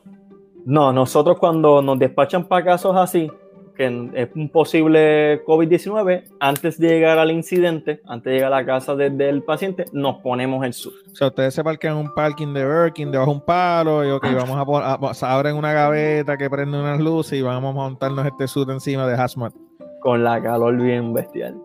No, 0.65 0.93
nosotros 0.93 1.37
cuando 1.39 1.81
nos 1.81 1.99
despachan 1.99 2.47
para 2.47 2.63
casos 2.63 2.95
así, 2.95 3.29
que 3.75 4.09
es 4.13 4.29
un 4.35 4.49
posible 4.49 5.43
COVID-19, 5.45 6.23
antes 6.39 6.79
de 6.79 6.87
llegar 6.87 7.17
al 7.17 7.31
incidente, 7.31 8.01
antes 8.05 8.31
de 8.31 8.35
llegar 8.35 8.53
a 8.53 8.57
la 8.57 8.65
casa 8.65 8.95
del 8.95 9.43
paciente, 9.43 9.85
nos 9.91 10.17
ponemos 10.17 10.63
el 10.65 10.73
SUT. 10.73 10.93
O 11.11 11.15
sea, 11.15 11.27
ustedes 11.27 11.53
se 11.55 11.63
parquean 11.63 11.97
en 11.97 12.05
un 12.05 12.13
parking 12.13 12.53
de 12.53 12.65
Birkin 12.65 13.11
debajo 13.11 13.31
de 13.31 13.37
un 13.37 13.43
palo 13.43 14.05
y 14.05 14.11
ok, 14.11 14.25
vamos 14.35 14.57
a 14.57 14.65
poner, 14.65 15.15
abren 15.21 15.55
una 15.55 15.73
gaveta 15.73 16.37
que 16.37 16.49
prende 16.49 16.79
unas 16.79 16.99
luces 16.99 17.39
y 17.39 17.41
vamos 17.41 17.71
a 17.71 17.73
montarnos 17.73 18.25
este 18.25 18.47
SUT 18.47 18.69
encima 18.69 19.07
de 19.07 19.15
hazmat. 19.15 19.53
Con 19.99 20.23
la 20.23 20.41
calor 20.41 20.77
bien 20.77 21.13
bestial. 21.13 21.55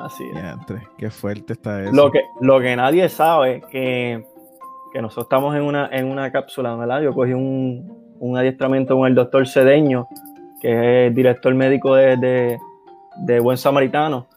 Así 0.00 0.24
es. 0.24 0.82
qué 0.98 1.10
fuerte 1.10 1.52
está 1.52 1.82
eso. 1.82 1.92
Lo 1.92 2.10
que, 2.10 2.22
lo 2.40 2.60
que 2.60 2.74
nadie 2.76 3.08
sabe 3.08 3.62
que, 3.70 4.24
que 4.92 5.02
nosotros 5.02 5.26
estamos 5.26 5.54
en 5.54 5.62
una, 5.62 5.88
en 5.92 6.06
una 6.06 6.30
cápsula, 6.32 6.74
¿verdad? 6.74 7.00
Yo 7.02 7.14
cogí 7.14 7.32
un, 7.32 8.16
un 8.18 8.36
adiestramiento 8.36 8.96
con 8.96 9.06
el 9.06 9.14
doctor 9.14 9.46
Cedeño 9.46 10.08
que 10.64 11.08
es 11.08 11.14
director 11.14 11.54
médico 11.54 11.94
de, 11.94 12.58
Buen 13.42 13.58
Samaritano, 13.58 14.28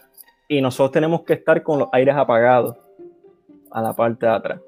y 0.49 0.59
nosotros 0.59 0.91
tenemos 0.91 1.21
que 1.21 1.35
estar 1.35 1.63
con 1.63 1.79
los 1.79 1.87
aires 1.93 2.15
apagados 2.17 2.75
a 3.71 3.81
la 3.81 3.93
parte 3.93 4.25
de 4.25 4.33
atrás, 4.33 4.59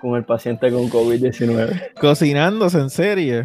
con 0.00 0.16
el 0.16 0.24
paciente 0.24 0.72
con 0.72 0.90
COVID-19. 0.90 1.94
Cocinándose 2.00 2.80
en 2.80 2.90
serie. 2.90 3.44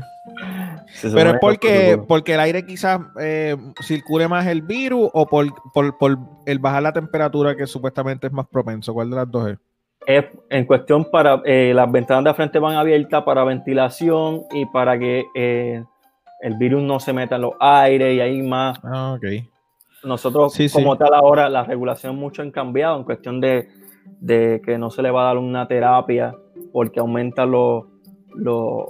Pero 1.02 1.32
es 1.32 1.38
porque, 1.40 2.02
porque 2.08 2.34
el 2.34 2.40
aire 2.40 2.66
quizás 2.66 3.00
eh, 3.20 3.56
circule 3.82 4.28
más 4.28 4.48
el 4.48 4.62
virus 4.62 5.10
o 5.14 5.26
por, 5.26 5.48
el 6.46 6.60
bajar 6.60 6.84
la 6.84 6.94
temperatura 6.94 7.56
que 7.56 7.68
supuestamente 7.68 8.28
es 8.28 8.34
más 8.34 8.48
propenso. 8.48 8.94
¿Cuál 8.94 9.10
de 9.10 9.16
las 9.16 9.32
dos 9.32 9.50
es? 9.50 9.58
Es 10.06 10.26
en 10.50 10.66
cuestión 10.66 11.10
para 11.12 11.42
eh, 11.46 11.72
las 11.76 11.92
ventanas 11.92 12.24
de 12.24 12.34
frente 12.34 12.60
van 12.60 12.76
abiertas 12.76 13.24
para 13.24 13.44
ventilación 13.44 14.44
y 14.52 14.66
para 14.66 14.98
que 14.98 15.26
eh, 15.36 15.84
el 16.42 16.56
virus 16.56 16.82
no 16.82 17.00
se 17.00 17.14
meta 17.14 17.36
en 17.36 17.42
los 17.42 17.54
aires 17.60 18.16
y 18.16 18.22
ahí 18.22 18.42
más. 18.42 18.80
Ah, 18.84 19.18
Nosotros, 20.04 20.58
como 20.74 20.98
tal, 20.98 21.14
ahora 21.14 21.50
la 21.50 21.64
regulación 21.64 22.16
mucho 22.16 22.42
han 22.42 22.52
cambiado 22.52 22.98
en 22.98 23.04
cuestión 23.04 23.40
de, 23.40 23.70
que 24.26 24.78
no 24.78 24.90
se 24.90 25.02
le 25.02 25.12
va 25.12 25.24
a 25.24 25.26
dar 25.26 25.38
una 25.38 25.68
terapia 25.68 26.36
porque 26.72 27.00
aumenta 27.00 27.46
los, 27.46 27.86
los, 28.36 28.86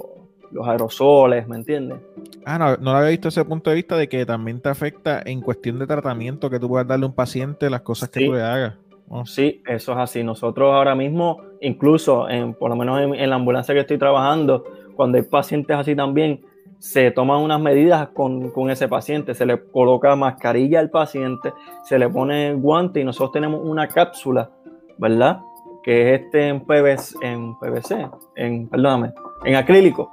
aerosoles, 0.64 1.46
¿me 1.48 1.56
entiendes? 1.56 1.98
Ah, 2.44 2.58
no, 2.58 2.76
no 2.76 2.92
lo 2.92 2.98
había 2.98 3.10
visto 3.10 3.28
ese 3.28 3.44
punto 3.44 3.70
de 3.70 3.76
vista 3.76 3.96
de 3.96 4.08
que 4.08 4.24
también 4.26 4.60
te 4.60 4.68
afecta 4.68 5.22
en 5.24 5.40
cuestión 5.40 5.78
de 5.78 5.86
tratamiento 5.86 6.50
que 6.50 6.58
tú 6.58 6.68
puedas 6.68 6.86
darle 6.86 7.04
a 7.04 7.08
un 7.08 7.14
paciente 7.14 7.70
las 7.70 7.82
cosas 7.82 8.08
que 8.08 8.26
tú 8.26 8.32
le 8.32 8.42
hagas. 8.42 8.74
Oh. 9.08 9.26
Sí, 9.26 9.62
eso 9.66 9.92
es 9.92 9.98
así. 9.98 10.22
Nosotros 10.22 10.72
ahora 10.72 10.94
mismo, 10.94 11.42
incluso 11.60 12.28
en, 12.28 12.54
por 12.54 12.70
lo 12.70 12.76
menos 12.76 13.00
en, 13.00 13.14
en 13.14 13.30
la 13.30 13.36
ambulancia 13.36 13.74
que 13.74 13.80
estoy 13.80 13.98
trabajando, 13.98 14.64
cuando 14.94 15.18
hay 15.18 15.24
pacientes 15.24 15.76
así 15.76 15.96
también, 15.96 16.40
se 16.80 17.10
toman 17.10 17.40
unas 17.40 17.60
medidas 17.60 18.08
con, 18.08 18.70
ese 18.70 18.88
paciente, 18.88 19.34
se 19.34 19.44
le 19.44 19.62
coloca 19.70 20.16
mascarilla 20.16 20.80
al 20.80 20.88
paciente, 20.88 21.52
se 21.84 21.98
le 21.98 22.08
pone 22.08 22.54
guante 22.54 23.00
y 23.00 23.04
nosotros 23.04 23.32
tenemos 23.32 23.60
una 23.62 23.86
cápsula, 23.86 24.50
¿verdad? 24.96 25.40
Que 25.82 26.14
es 26.14 26.22
este 26.22 26.48
en 26.48 26.60
PVC, 26.64 27.16
en, 27.20 27.58
PVC, 27.58 28.08
en, 28.34 28.66
perdóname, 28.66 29.12
en 29.44 29.56
acrílico. 29.56 30.10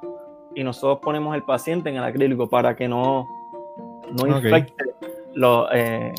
Y 0.58 0.64
nosotros 0.64 0.98
ponemos 1.04 1.36
el 1.36 1.44
paciente 1.44 1.90
en 1.90 1.98
el 1.98 2.04
acrílico 2.04 2.50
para 2.50 2.76
que 2.76 2.88
no, 2.88 3.28
no 4.12 4.28
infecte 4.28 4.74
eh, 5.72 6.12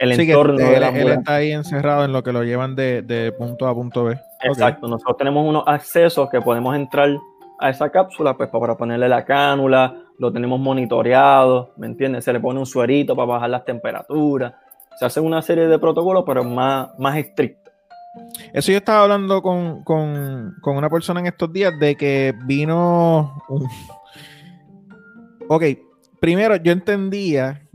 el 0.00 0.20
entorno 0.20 0.56
de 0.56 0.80
la 0.80 0.88
él, 0.88 1.10
está 1.10 1.36
ahí 1.36 1.52
encerrado 1.52 2.04
en 2.04 2.12
lo 2.12 2.24
que 2.24 2.32
lo 2.32 2.42
llevan 2.42 2.74
de, 2.74 3.32
punto 3.38 3.68
A 3.68 3.72
punto 3.72 4.02
B. 4.02 4.18
Exacto, 4.42 4.88
nosotros 4.88 5.16
tenemos 5.16 5.48
unos 5.48 5.62
accesos 5.68 6.28
que 6.28 6.40
podemos 6.40 6.74
entrar 6.74 7.08
a 7.60 7.70
esa 7.70 7.88
cápsula, 7.88 8.36
pues 8.36 8.48
para 8.48 8.76
ponerle 8.76 9.08
la 9.08 9.24
cánula, 9.24 9.94
lo 10.18 10.32
tenemos 10.32 10.58
monitoreado, 10.58 11.72
¿me 11.76 11.86
entiendes? 11.86 12.24
Se 12.24 12.32
le 12.32 12.40
pone 12.40 12.58
un 12.58 12.66
suerito 12.66 13.14
para 13.14 13.26
bajar 13.26 13.50
las 13.50 13.64
temperaturas. 13.64 14.54
Se 14.98 15.04
hace 15.04 15.20
una 15.20 15.40
serie 15.40 15.68
de 15.68 15.78
protocolos, 15.78 16.24
pero 16.26 16.42
más, 16.42 16.88
más 16.98 17.16
estrictos. 17.16 17.63
Eso 18.54 18.70
yo 18.70 18.78
estaba 18.78 19.02
hablando 19.02 19.42
con, 19.42 19.82
una 20.64 20.88
persona 20.88 21.18
en 21.18 21.26
estos 21.26 21.52
días 21.52 21.76
de 21.78 21.96
que 21.96 22.32
vino 22.46 23.42
Ok, 25.48 25.64
primero 26.20 26.54
yo 26.56 26.70
entendía 26.70 27.68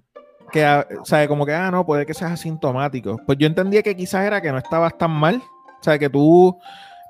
que, 0.52 0.66
o 0.66 1.06
sea, 1.06 1.28
como 1.28 1.46
que, 1.46 1.54
ah, 1.54 1.70
no, 1.70 1.86
puede 1.86 2.06
que 2.06 2.14
seas 2.14 2.32
asintomático. 2.32 3.20
Pues 3.26 3.38
yo 3.38 3.46
entendía 3.46 3.84
que 3.84 3.96
quizás 3.96 4.26
era 4.26 4.42
que 4.42 4.52
no 4.52 4.58
estabas 4.58 4.98
tan 4.98 5.12
mal. 5.12 5.36
O 5.36 5.84
sea, 5.84 6.00
que 6.00 6.10
tú, 6.10 6.58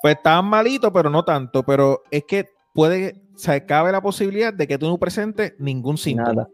pues 0.02 0.16
estabas 0.16 0.44
malito, 0.44 0.92
pero 0.92 1.10
no 1.10 1.24
tanto. 1.24 1.64
Pero 1.64 2.02
es 2.10 2.24
que 2.28 2.50
puede, 2.74 3.22
o 3.36 3.38
sea, 3.38 3.64
cabe 3.66 3.92
la 3.92 4.02
posibilidad 4.02 4.52
de 4.52 4.68
que 4.68 4.78
tú 4.78 4.88
no 4.88 4.98
presentes 4.98 5.54
ningún 5.60 5.98
síntoma. 5.98 6.50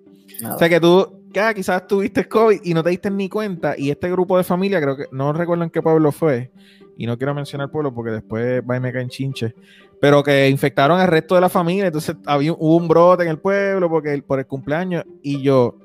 O 0.54 0.60
sea, 0.60 0.70
que 0.70 0.80
tú, 0.80 1.15
ah, 1.40 1.54
quizás 1.54 1.88
tuviste 1.88 2.28
COVID 2.28 2.62
y 2.64 2.74
no 2.74 2.84
te 2.84 2.90
diste 2.90 3.10
ni 3.12 3.30
cuenta, 3.30 3.76
y 3.78 3.90
este 3.90 4.10
grupo 4.12 4.38
de 4.38 4.44
familia, 4.44 4.82
creo 4.82 4.98
que, 4.98 5.06
no 5.12 5.34
recuerdo 5.34 5.64
en 5.64 5.70
qué 5.70 5.82
pueblo 5.82 6.12
fue, 6.12 6.52
y 6.98 7.06
no 7.06 7.18
quiero 7.18 7.34
mencionar 7.34 7.66
el 7.66 7.72
pueblo 7.72 7.94
porque 7.94 8.12
después 8.12 8.62
va 8.70 8.78
y 8.78 8.80
me 8.80 8.92
caen 8.92 9.10
chinches, 9.10 9.54
pero 10.00 10.24
que 10.24 10.50
infectaron 10.50 11.00
al 11.00 11.08
resto 11.08 11.36
de 11.36 11.42
la 11.42 11.50
familia, 11.50 11.88
entonces 11.88 12.16
había, 12.26 12.54
hubo 12.54 12.78
un 12.78 12.88
brote 12.88 13.24
en 13.24 13.30
el 13.30 13.40
pueblo 13.40 13.90
porque 13.90 14.22
por 14.26 14.40
el 14.40 14.46
cumpleaños, 14.46 15.04
y 15.22 15.42
yo, 15.42 15.76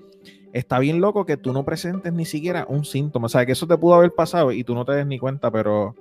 está 0.53 0.79
bien 0.79 1.01
loco 1.01 1.27
que 1.27 1.37
tú 1.37 1.53
no 1.53 1.65
presentes 1.65 2.13
ni 2.13 2.25
siquiera 2.25 2.67
un 2.69 2.85
síntoma, 2.85 3.27
o 3.27 3.29
sea, 3.29 3.47
que 3.47 3.53
eso 3.53 3.67
te 3.67 3.77
pudo 3.77 3.95
haber 3.95 4.13
pasado 4.13 4.53
y 4.53 4.65
tú 4.65 4.75
no 4.75 4.85
te 4.85 4.93
des 4.93 5.07
ni 5.07 5.19
cuenta, 5.19 5.51
pero 5.51 5.95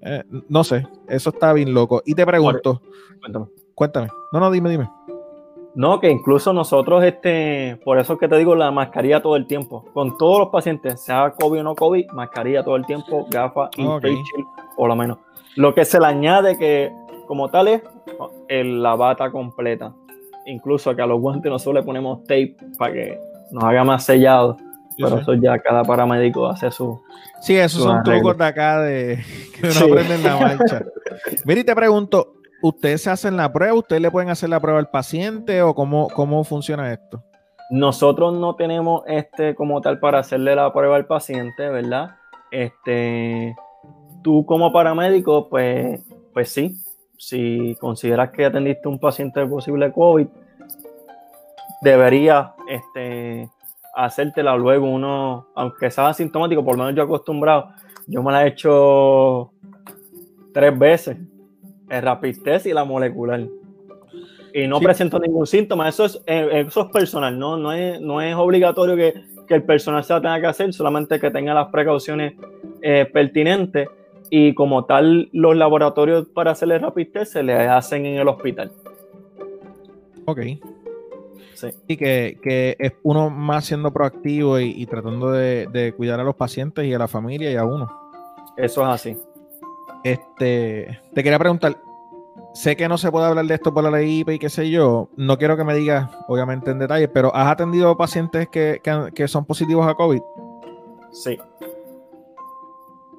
eh, 0.00 0.24
no 0.48 0.64
sé, 0.64 0.86
eso 1.08 1.30
está 1.30 1.52
bien 1.52 1.74
loco. 1.74 2.02
Y 2.04 2.14
te 2.14 2.24
pregunto, 2.24 2.82
cuéntame. 3.74 4.08
No, 4.32 4.40
no, 4.40 4.50
dime, 4.50 4.70
dime. 4.70 4.88
No, 5.78 6.00
que 6.00 6.10
incluso 6.10 6.52
nosotros, 6.52 7.04
este, 7.04 7.78
por 7.84 8.00
eso 8.00 8.14
es 8.14 8.18
que 8.18 8.26
te 8.26 8.36
digo 8.36 8.56
la 8.56 8.72
mascarilla 8.72 9.22
todo 9.22 9.36
el 9.36 9.46
tiempo. 9.46 9.84
Con 9.94 10.18
todos 10.18 10.40
los 10.40 10.48
pacientes, 10.48 11.00
sea 11.00 11.32
COVID 11.38 11.60
o 11.60 11.62
no 11.62 11.76
COVID, 11.76 12.08
mascarilla 12.10 12.64
todo 12.64 12.74
el 12.74 12.84
tiempo, 12.84 13.28
gafas 13.30 13.70
y 13.76 13.86
por 14.76 14.88
lo 14.88 14.96
menos. 14.96 15.18
Lo 15.54 15.72
que 15.72 15.84
se 15.84 16.00
le 16.00 16.06
añade 16.06 16.58
que, 16.58 16.92
como 17.28 17.48
tal, 17.48 17.68
es 17.68 17.82
la 18.48 18.96
bata 18.96 19.30
completa. 19.30 19.94
Incluso 20.46 20.96
que 20.96 21.02
a 21.02 21.06
los 21.06 21.20
guantes 21.20 21.48
nosotros 21.48 21.76
le 21.76 21.82
ponemos 21.84 22.24
tape 22.24 22.56
para 22.76 22.92
que 22.92 23.20
nos 23.52 23.62
haga 23.62 23.84
más 23.84 24.04
sellado. 24.04 24.56
Pero 24.96 25.18
eso 25.20 25.34
ya 25.34 25.60
cada 25.60 25.84
paramédico 25.84 26.48
hace 26.48 26.72
su. 26.72 27.00
Sí, 27.40 27.56
esos 27.56 27.84
son 27.84 28.02
trucos 28.02 28.36
de 28.36 28.44
acá 28.44 28.82
de 28.82 29.24
que 29.54 29.68
uno 29.68 29.92
aprende 29.92 30.16
en 30.16 30.24
la 30.24 30.36
marcha. 30.40 30.84
Mira, 31.44 31.60
y 31.60 31.64
te 31.64 31.76
pregunto, 31.76 32.37
¿ustedes 32.62 33.02
se 33.02 33.10
hacen 33.10 33.36
la 33.36 33.52
prueba? 33.52 33.74
¿Ustedes 33.74 34.02
le 34.02 34.10
pueden 34.10 34.30
hacer 34.30 34.48
la 34.48 34.60
prueba 34.60 34.78
al 34.78 34.90
paciente 34.90 35.62
o 35.62 35.74
cómo, 35.74 36.08
cómo 36.08 36.44
funciona 36.44 36.92
esto? 36.92 37.22
Nosotros 37.70 38.34
no 38.34 38.56
tenemos 38.56 39.02
este 39.06 39.54
como 39.54 39.80
tal 39.80 40.00
para 40.00 40.20
hacerle 40.20 40.54
la 40.54 40.72
prueba 40.72 40.96
al 40.96 41.06
paciente, 41.06 41.68
¿verdad? 41.68 42.16
Este, 42.50 43.54
tú 44.22 44.46
como 44.46 44.72
paramédico, 44.72 45.48
pues, 45.48 46.00
pues 46.32 46.48
sí, 46.50 46.76
si 47.18 47.76
consideras 47.80 48.30
que 48.30 48.46
atendiste 48.46 48.88
un 48.88 48.98
paciente 48.98 49.44
posible 49.46 49.92
COVID, 49.92 50.26
debería 51.82 52.54
este, 52.68 53.50
hacértela 53.94 54.56
luego 54.56 54.86
uno, 54.86 55.48
aunque 55.54 55.90
sea 55.90 56.08
asintomático, 56.08 56.64
por 56.64 56.76
lo 56.76 56.84
menos 56.84 56.96
yo 56.96 57.02
acostumbrado, 57.02 57.70
yo 58.06 58.22
me 58.22 58.32
la 58.32 58.44
he 58.44 58.48
hecho 58.48 59.52
tres 60.54 60.78
veces, 60.78 61.18
el 61.88 62.02
rapid 62.02 62.42
test 62.42 62.66
y 62.66 62.72
la 62.72 62.84
molecular. 62.84 63.46
Y 64.54 64.66
no 64.66 64.80
presento 64.80 65.18
ningún 65.18 65.46
síntoma, 65.46 65.88
eso 65.88 66.06
es, 66.06 66.20
eh, 66.26 66.64
eso 66.66 66.82
es 66.82 66.90
personal, 66.90 67.38
no, 67.38 67.56
no, 67.56 67.72
es, 67.72 68.00
no 68.00 68.20
es 68.22 68.34
obligatorio 68.34 68.96
que, 68.96 69.14
el 69.48 69.62
personal 69.62 70.04
se 70.04 70.12
la 70.12 70.20
tenga 70.20 70.40
que 70.40 70.46
hacer, 70.46 70.72
solamente 70.74 71.18
que 71.18 71.30
tenga 71.30 71.54
las 71.54 71.68
precauciones 71.68 72.34
eh, 72.82 73.08
pertinentes 73.10 73.88
y 74.28 74.52
como 74.52 74.84
tal 74.84 75.30
los 75.32 75.56
laboratorios 75.56 76.28
para 76.28 76.50
hacer 76.50 76.70
el 76.70 76.80
rapid 76.80 77.08
test 77.12 77.32
se 77.32 77.42
le 77.42 77.54
hacen 77.54 78.04
en 78.04 78.18
el 78.18 78.28
hospital. 78.28 78.70
Ok. 80.26 80.40
Y 81.86 81.96
que, 81.96 82.76
es 82.78 82.92
uno 83.02 83.30
más 83.30 83.64
siendo 83.64 83.90
proactivo 83.92 84.60
y, 84.60 84.84
tratando 84.86 85.32
de, 85.32 85.94
cuidar 85.96 86.20
a 86.20 86.24
los 86.24 86.36
pacientes 86.36 86.84
y 86.84 86.94
a 86.94 86.98
la 86.98 87.08
familia 87.08 87.50
y 87.50 87.56
a 87.56 87.64
uno. 87.64 87.88
Eso 88.56 88.82
es 88.82 88.88
así. 88.88 89.16
Este, 90.04 91.00
te 91.14 91.22
quería 91.22 91.38
preguntar, 91.38 91.76
sé 92.54 92.76
que 92.76 92.88
no 92.88 92.98
se 92.98 93.10
puede 93.10 93.26
hablar 93.26 93.46
de 93.46 93.54
esto 93.54 93.72
por 93.72 93.84
la 93.84 93.90
ley 93.90 94.24
y 94.26 94.38
qué 94.38 94.48
sé 94.48 94.70
yo, 94.70 95.10
no 95.16 95.38
quiero 95.38 95.56
que 95.56 95.64
me 95.64 95.74
digas, 95.74 96.10
obviamente, 96.26 96.70
en 96.70 96.78
detalle, 96.78 97.08
pero 97.08 97.34
¿has 97.34 97.50
atendido 97.50 97.96
pacientes 97.96 98.48
que, 98.48 98.80
son 99.28 99.44
positivos 99.44 99.86
a 99.86 99.94
COVID? 99.94 100.20
Sí. 101.12 101.38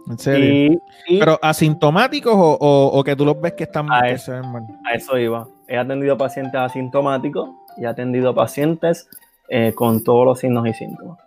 ¿En 0.09 0.17
serio? 0.17 0.81
¿Pero 1.07 1.39
asintomáticos 1.41 2.33
o, 2.36 3.03
que 3.05 3.15
tú 3.15 3.25
los 3.25 3.39
ves 3.39 3.53
que 3.53 3.65
están 3.65 3.86
mal? 3.86 4.03
A 4.03 4.93
eso 4.95 5.17
iba. 5.17 5.48
He 5.67 5.77
atendido 5.77 6.17
pacientes 6.17 6.59
asintomáticos 6.59 7.50
y 7.77 7.86
ha 7.86 7.91
atendido 7.91 8.33
pacientes 8.33 9.07
eh, 9.48 9.74
con 9.74 10.03
todos 10.03 10.25
los 10.25 10.39
signos 10.39 10.67
y 10.67 10.74
síntomas. 10.74 11.19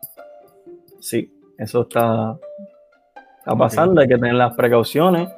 Sí, 0.98 1.32
eso 1.58 1.82
está, 1.82 2.36
está 3.38 3.56
pasando, 3.56 4.00
hay 4.00 4.08
que 4.08 4.16
tener 4.16 4.34
las 4.34 4.54
precauciones. 4.54 5.28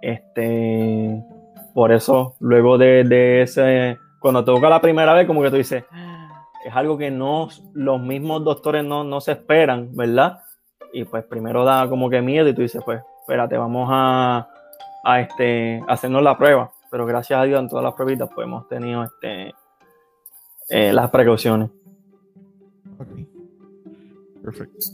Este, 0.00 1.22
por 1.74 1.92
eso, 1.92 2.36
luego 2.40 2.78
de, 2.78 3.42
ese, 3.42 3.98
cuando 4.20 4.44
te 4.44 4.52
toca 4.52 4.68
la 4.68 4.80
primera 4.80 5.12
vez, 5.14 5.26
como 5.26 5.42
que 5.42 5.50
tú 5.50 5.56
dices, 5.56 5.84
es 6.64 6.74
algo 6.74 6.98
que 6.98 7.10
no, 7.10 7.48
los 7.74 8.00
mismos 8.00 8.44
doctores 8.44 8.84
no, 8.84 9.04
no 9.04 9.20
se 9.20 9.32
esperan, 9.32 9.94
¿verdad? 9.94 10.40
Y 10.92 11.04
pues 11.04 11.24
primero 11.24 11.64
da 11.64 11.88
como 11.88 12.08
que 12.10 12.22
miedo 12.22 12.48
y 12.48 12.54
tú 12.54 12.62
dices, 12.62 12.82
pues, 12.84 13.02
espérate, 13.20 13.56
vamos 13.56 13.88
a, 13.90 14.48
a 15.04 15.20
este, 15.20 15.82
hacernos 15.86 16.22
la 16.22 16.36
prueba. 16.36 16.70
Pero 16.90 17.06
gracias 17.06 17.38
a 17.38 17.44
Dios 17.44 17.60
en 17.60 17.68
todas 17.68 17.84
las 17.84 17.94
pruebitas 17.94 18.28
pues 18.34 18.46
hemos 18.46 18.68
tenido 18.68 19.04
este, 19.04 19.54
eh, 20.68 20.92
las 20.92 21.10
precauciones. 21.10 21.70
Ok. 22.98 23.08
Perfecto. 24.42 24.86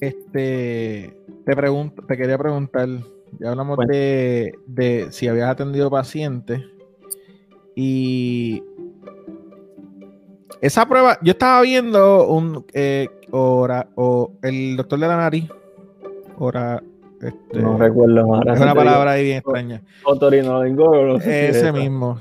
Este, 0.00 1.16
te 1.44 1.56
pregunto, 1.56 2.02
te 2.06 2.16
quería 2.16 2.38
preguntar, 2.38 2.88
ya 3.40 3.50
hablamos 3.50 3.78
de, 3.86 4.52
de 4.66 5.08
si 5.10 5.28
habías 5.28 5.50
atendido 5.50 5.90
pacientes 5.90 6.62
y 7.74 8.62
esa 10.60 10.86
prueba, 10.86 11.18
yo 11.22 11.32
estaba 11.32 11.62
viendo 11.62 12.26
un 12.26 12.64
eh, 12.72 13.08
o 13.30 14.32
el 14.42 14.76
doctor 14.76 14.98
de 14.98 15.06
la 15.06 15.16
nariz, 15.16 15.48
hora, 16.38 16.82
este, 17.20 17.60
no 17.60 17.76
recuerdo 17.76 18.26
más. 18.26 18.46
Es 18.46 18.58
una 18.60 18.74
palabra 18.74 19.10
ahí 19.12 19.22
bien 19.24 19.36
extraña. 19.38 19.82
Otorino 20.04 20.64
Ese 20.64 21.72
mismo. 21.72 22.18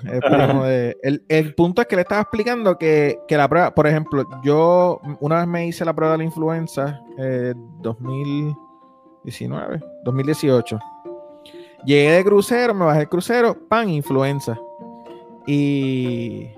El, 1.02 1.24
el, 1.28 1.56
punto 1.56 1.82
es 1.82 1.88
que 1.88 1.96
le 1.96 2.04
estaba 2.04 2.22
explicando 2.22 2.78
que, 2.78 3.18
que, 3.28 3.38
la 3.38 3.48
prueba, 3.48 3.74
por 3.74 3.88
ejemplo, 3.88 4.24
yo 4.44 5.02
una 5.20 5.38
vez 5.38 5.48
me 5.48 5.66
hice 5.68 5.86
la 5.86 5.94
prueba 5.94 6.12
de 6.14 6.20
la 6.20 6.24
influenza 6.24 7.02
eh, 7.18 7.54
2019, 7.82 9.82
2018. 10.04 10.80
Llegué 11.88 12.12
de 12.12 12.24
crucero, 12.24 12.75
me 12.75 12.86
bajé 12.86 13.01
el 13.01 13.10
crucero, 13.10 13.58
pan, 13.67 13.89
influenza. 13.89 14.60
Y 15.48 16.50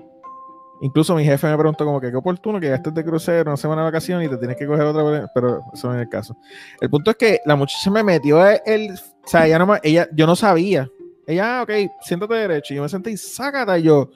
Incluso 0.82 1.14
mi 1.14 1.24
jefe 1.24 1.46
me 1.46 1.56
preguntó 1.58 1.84
como 1.84 2.00
que 2.00 2.10
qué 2.10 2.16
oportuno 2.16 2.58
que 2.58 2.72
estés 2.72 2.94
de 2.94 3.04
crucero, 3.04 3.50
una 3.50 3.56
semana 3.58 3.82
de 3.82 3.88
vacaciones 3.88 4.26
y 4.26 4.30
te 4.30 4.38
tienes 4.38 4.56
que 4.56 4.66
coger 4.66 4.86
otra, 4.86 5.30
pero 5.34 5.60
eso 5.74 5.88
no 5.88 5.94
es 5.94 6.00
el 6.00 6.08
caso. 6.08 6.34
El 6.80 6.88
punto 6.88 7.10
es 7.10 7.18
que 7.18 7.40
la 7.44 7.54
muchacha 7.54 7.90
me 7.90 8.02
metió 8.02 8.42
el, 8.46 8.92
o 8.92 9.28
sea, 9.28 9.46
ella 9.46 9.58
no, 9.58 9.76
ella, 9.82 10.08
yo 10.12 10.26
no 10.26 10.34
sabía. 10.34 10.90
Ella, 11.26 11.60
ah, 11.60 11.62
ok, 11.62 11.70
siéntate 12.00 12.34
derecho. 12.34 12.72
Y 12.72 12.78
yo 12.78 12.82
me 12.82 12.88
senté 12.88 13.10
y 13.10 13.18
sácate. 13.18 13.78
Y 13.78 13.82
yo, 13.82 14.10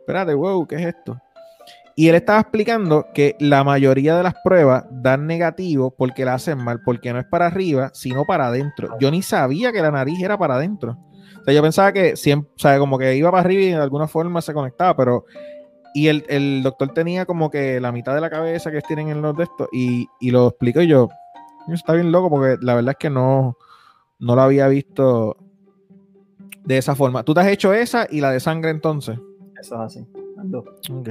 espérate, 0.00 0.32
wow, 0.32 0.66
¿qué 0.66 0.76
es 0.76 0.86
esto? 0.86 1.20
Y 1.98 2.08
él 2.08 2.14
estaba 2.14 2.40
explicando 2.40 3.06
que 3.14 3.36
la 3.40 3.64
mayoría 3.64 4.18
de 4.18 4.22
las 4.22 4.34
pruebas 4.44 4.84
dan 4.90 5.26
negativo 5.26 5.94
porque 5.96 6.26
la 6.26 6.34
hacen 6.34 6.58
mal, 6.58 6.82
porque 6.84 7.10
no 7.10 7.18
es 7.18 7.24
para 7.24 7.46
arriba, 7.46 7.90
sino 7.94 8.26
para 8.26 8.48
adentro. 8.48 8.90
Yo 9.00 9.10
ni 9.10 9.22
sabía 9.22 9.72
que 9.72 9.80
la 9.80 9.90
nariz 9.90 10.22
era 10.22 10.36
para 10.36 10.56
adentro. 10.56 10.98
O 11.40 11.44
sea, 11.44 11.54
yo 11.54 11.62
pensaba 11.62 11.92
que 11.92 12.14
siempre, 12.14 12.52
o 12.54 12.58
sea, 12.58 12.78
como 12.78 12.98
que 12.98 13.16
iba 13.16 13.30
para 13.30 13.40
arriba 13.40 13.62
y 13.62 13.68
de 13.68 13.76
alguna 13.76 14.06
forma 14.06 14.42
se 14.42 14.52
conectaba, 14.52 14.94
pero 14.94 15.24
y 15.94 16.08
el, 16.08 16.62
doctor 16.62 16.92
tenía 16.92 17.24
como 17.24 17.50
que 17.50 17.80
la 17.80 17.90
mitad 17.90 18.14
de 18.14 18.20
la 18.20 18.28
cabeza 18.28 18.70
que 18.70 18.82
tienen 18.82 19.08
en 19.08 19.22
los 19.22 19.34
de 19.34 19.44
estos 19.44 19.66
y, 19.72 20.06
lo 20.20 20.48
explico 20.48 20.82
yo. 20.82 21.08
Está 21.72 21.94
bien 21.94 22.12
loco 22.12 22.28
porque 22.28 22.58
la 22.60 22.74
verdad 22.74 22.90
es 22.90 22.98
que 22.98 23.08
no, 23.08 23.56
no 24.18 24.36
lo 24.36 24.42
había 24.42 24.68
visto 24.68 25.38
de 26.62 26.76
esa 26.76 26.94
forma. 26.94 27.22
¿Tú 27.22 27.32
te 27.32 27.40
has 27.40 27.46
hecho 27.46 27.72
esa 27.72 28.06
y 28.10 28.20
la 28.20 28.30
de 28.32 28.40
sangre 28.40 28.68
entonces? 28.68 29.18
Eso 29.58 29.76
es 29.76 29.80
así. 29.80 30.06
Ok. 30.92 31.08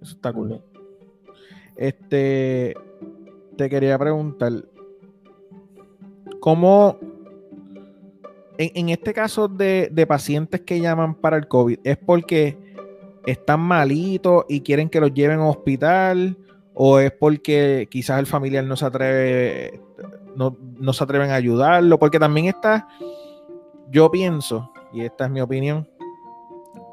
Eso 0.00 0.14
está 0.14 0.32
cool. 0.32 0.60
Este, 1.76 2.74
te 3.56 3.70
quería 3.70 3.98
preguntar, 3.98 4.52
¿cómo, 6.40 6.98
en, 8.58 8.70
en 8.74 8.88
este 8.88 9.12
caso 9.12 9.48
de, 9.48 9.88
de, 9.92 10.06
pacientes 10.06 10.60
que 10.62 10.80
llaman 10.80 11.14
para 11.14 11.36
el 11.36 11.46
COVID, 11.46 11.78
es 11.84 11.96
porque 11.96 12.56
están 13.26 13.60
malitos 13.60 14.44
y 14.48 14.60
quieren 14.60 14.88
que 14.88 15.00
los 15.00 15.12
lleven 15.12 15.40
a 15.40 15.48
hospital 15.48 16.36
o 16.80 17.00
es 17.00 17.10
porque 17.10 17.88
quizás 17.90 18.20
el 18.20 18.26
familiar 18.26 18.62
no 18.64 18.76
se 18.76 18.86
atreve, 18.86 19.80
no, 20.36 20.92
se 20.92 21.02
atreven 21.02 21.30
a 21.30 21.34
ayudarlo, 21.34 21.98
porque 21.98 22.20
también 22.20 22.46
está, 22.46 22.86
yo 23.90 24.08
pienso, 24.12 24.70
y 24.92 25.00
esta 25.00 25.24
es 25.24 25.30
mi 25.32 25.40
opinión, 25.40 25.88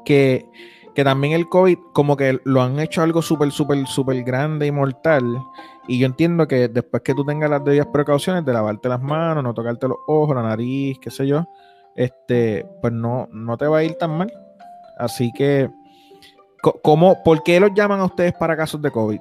que, 0.04 0.48
que 0.96 1.04
también 1.04 1.34
el 1.34 1.48
COVID 1.48 1.78
como 1.92 2.16
que 2.16 2.40
lo 2.42 2.60
han 2.62 2.80
hecho 2.80 3.02
algo 3.02 3.22
súper, 3.22 3.52
súper, 3.52 3.86
súper 3.86 4.24
grande 4.24 4.66
y 4.66 4.72
mortal. 4.72 5.38
Y 5.86 6.00
yo 6.00 6.06
entiendo 6.06 6.48
que 6.48 6.66
después 6.66 7.04
que 7.04 7.14
tú 7.14 7.24
tengas 7.24 7.48
las 7.48 7.64
debidas 7.64 7.86
precauciones 7.92 8.44
de 8.44 8.52
lavarte 8.52 8.88
las 8.88 9.00
manos, 9.00 9.44
no 9.44 9.54
tocarte 9.54 9.86
los 9.86 9.98
ojos, 10.08 10.34
la 10.34 10.42
nariz, 10.42 10.98
qué 11.00 11.10
sé 11.10 11.28
yo, 11.28 11.46
este, 11.94 12.66
pues 12.80 12.92
no, 12.92 13.28
no 13.30 13.56
te 13.56 13.66
va 13.66 13.78
a 13.78 13.84
ir 13.84 13.94
tan 13.94 14.18
mal. 14.18 14.32
Así 14.98 15.30
que 15.32 15.70
¿Cómo, 16.82 17.22
¿Por 17.22 17.42
qué 17.42 17.60
los 17.60 17.72
llaman 17.74 18.00
a 18.00 18.06
ustedes 18.06 18.32
para 18.32 18.56
casos 18.56 18.82
de 18.82 18.90
COVID? 18.90 19.20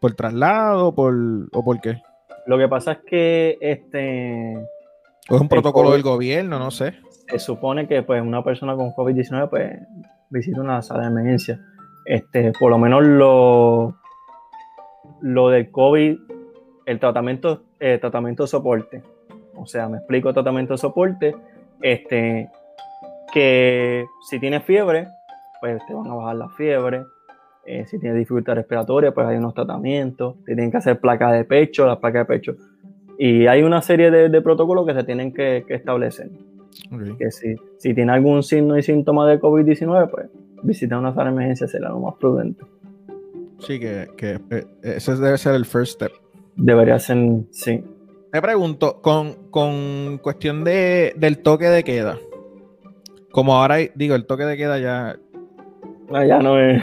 ¿Por 0.00 0.14
traslado 0.14 0.94
por, 0.94 1.14
o 1.52 1.64
por 1.64 1.80
qué? 1.80 2.00
Lo 2.46 2.58
que 2.58 2.68
pasa 2.68 2.92
es 2.92 2.98
que 2.98 3.58
este... 3.60 4.56
¿O 5.28 5.34
es 5.34 5.40
un 5.40 5.48
protocolo 5.48 5.90
del 5.90 6.02
gobierno? 6.02 6.58
No 6.58 6.70
sé. 6.70 6.94
Se 7.28 7.38
supone 7.40 7.88
que 7.88 8.02
pues, 8.02 8.22
una 8.22 8.44
persona 8.44 8.76
con 8.76 8.92
COVID-19 8.92 9.50
pues, 9.50 9.80
visita 10.30 10.60
una 10.60 10.82
sala 10.82 11.02
de 11.02 11.08
emergencia. 11.08 11.60
Este, 12.04 12.52
por 12.58 12.70
lo 12.70 12.78
menos 12.78 13.04
lo, 13.04 13.96
lo 15.20 15.48
del 15.48 15.70
COVID, 15.70 16.18
el 16.86 17.00
tratamiento, 17.00 17.62
el 17.80 18.00
tratamiento 18.00 18.44
de 18.44 18.46
soporte. 18.48 19.02
O 19.56 19.66
sea, 19.66 19.88
me 19.88 19.98
explico 19.98 20.32
tratamiento 20.32 20.74
de 20.74 20.78
soporte. 20.78 21.36
Este, 21.82 22.50
que 23.32 24.06
si 24.28 24.38
tienes 24.38 24.62
fiebre, 24.64 25.08
pues 25.60 25.84
te 25.86 25.94
van 25.94 26.06
a 26.06 26.14
bajar 26.14 26.36
la 26.36 26.48
fiebre. 26.50 27.04
Eh, 27.64 27.84
si 27.86 27.98
tienes 27.98 28.16
dificultad 28.18 28.54
respiratoria, 28.54 29.12
pues 29.12 29.26
hay 29.26 29.36
unos 29.36 29.54
tratamientos. 29.54 30.36
Te 30.44 30.54
tienen 30.54 30.70
que 30.70 30.76
hacer 30.76 31.00
placa 31.00 31.32
de 31.32 31.44
pecho, 31.44 31.86
las 31.86 31.98
placas 31.98 32.26
de 32.26 32.34
pecho. 32.34 32.56
Y 33.18 33.46
hay 33.46 33.62
una 33.62 33.82
serie 33.82 34.10
de, 34.10 34.42
protocolos 34.42 34.86
que 34.86 34.94
se 34.94 35.04
tienen 35.04 35.32
que, 35.32 35.64
establecer. 35.68 36.30
Que 37.18 37.30
si, 37.30 37.56
si 37.78 37.94
tiene 37.94 38.12
algún 38.12 38.42
signo 38.42 38.76
y 38.76 38.82
síntoma 38.82 39.26
de 39.28 39.40
COVID-19, 39.40 40.10
pues 40.10 40.26
visitar 40.62 40.98
una 40.98 41.14
sala 41.14 41.30
de 41.30 41.36
emergencia 41.36 41.66
será 41.66 41.90
lo 41.90 42.00
más 42.00 42.14
prudente. 42.16 42.64
Sí, 43.60 43.80
que, 43.80 44.08
que 44.16 44.40
eh, 44.50 44.66
ese 44.82 45.16
debe 45.16 45.38
ser 45.38 45.54
el 45.54 45.64
first 45.64 45.94
step. 45.94 46.12
Debería 46.56 46.98
ser, 46.98 47.18
sí. 47.50 47.82
Me 48.32 48.42
pregunto, 48.42 49.00
con, 49.00 49.50
con 49.50 50.18
cuestión 50.18 50.64
de, 50.64 51.14
del 51.16 51.38
toque 51.38 51.66
de 51.66 51.84
queda, 51.84 52.18
como 53.30 53.54
ahora 53.54 53.76
digo, 53.94 54.14
el 54.14 54.26
toque 54.26 54.44
de 54.44 54.56
queda 54.56 54.78
ya, 54.78 55.18
no, 56.10 56.24
ya 56.24 56.38
no 56.38 56.58
es. 56.58 56.82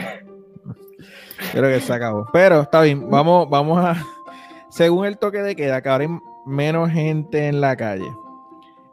Creo 1.52 1.68
que 1.70 1.80
se 1.80 1.92
acabó. 1.92 2.28
Pero 2.32 2.60
está 2.60 2.82
bien, 2.82 3.08
vamos, 3.10 3.48
vamos 3.50 3.84
a. 3.84 3.96
Según 4.70 5.06
el 5.06 5.18
toque 5.18 5.42
de 5.42 5.56
queda, 5.56 5.82
que 5.82 5.88
ahora 5.88 6.04
hay 6.04 6.10
menos 6.46 6.90
gente 6.90 7.48
en 7.48 7.60
la 7.60 7.76
calle. 7.76 8.06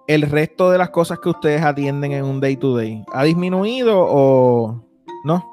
El 0.08 0.24
resto 0.24 0.72
de 0.72 0.78
las 0.78 0.90
cosas 0.90 1.20
que 1.20 1.30
ustedes 1.30 1.62
atienden 1.62 2.12
en 2.12 2.26
un 2.26 2.40
day 2.40 2.58
to 2.58 2.76
day, 2.76 3.04
¿ha 3.14 3.24
disminuido 3.24 3.98
o 3.98 4.84
no? 5.24 5.46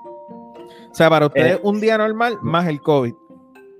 O 0.90 0.94
sea, 0.94 1.10
para 1.10 1.26
ustedes 1.26 1.56
eh, 1.56 1.60
un 1.62 1.80
día 1.80 1.98
normal 1.98 2.38
más 2.42 2.66
el 2.66 2.80
COVID. 2.80 3.14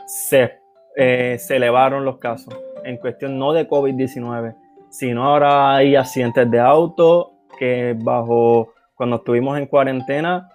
Se, 0.07 0.53
eh, 0.97 1.37
se 1.39 1.57
elevaron 1.57 2.05
los 2.05 2.19
casos 2.19 2.55
en 2.85 2.97
cuestión 2.99 3.39
no 3.39 3.53
de 3.53 3.69
COVID-19, 3.69 4.55
sino 4.91 5.25
ahora 5.25 5.77
hay 5.77 5.97
accidentes 5.97 6.51
de 6.51 6.61
auto 6.61 7.33
que 7.59 7.97
bajo 7.99 8.73
cuando 8.95 9.17
estuvimos 9.17 9.59
en 9.59 9.67
cuarentena 9.67 10.49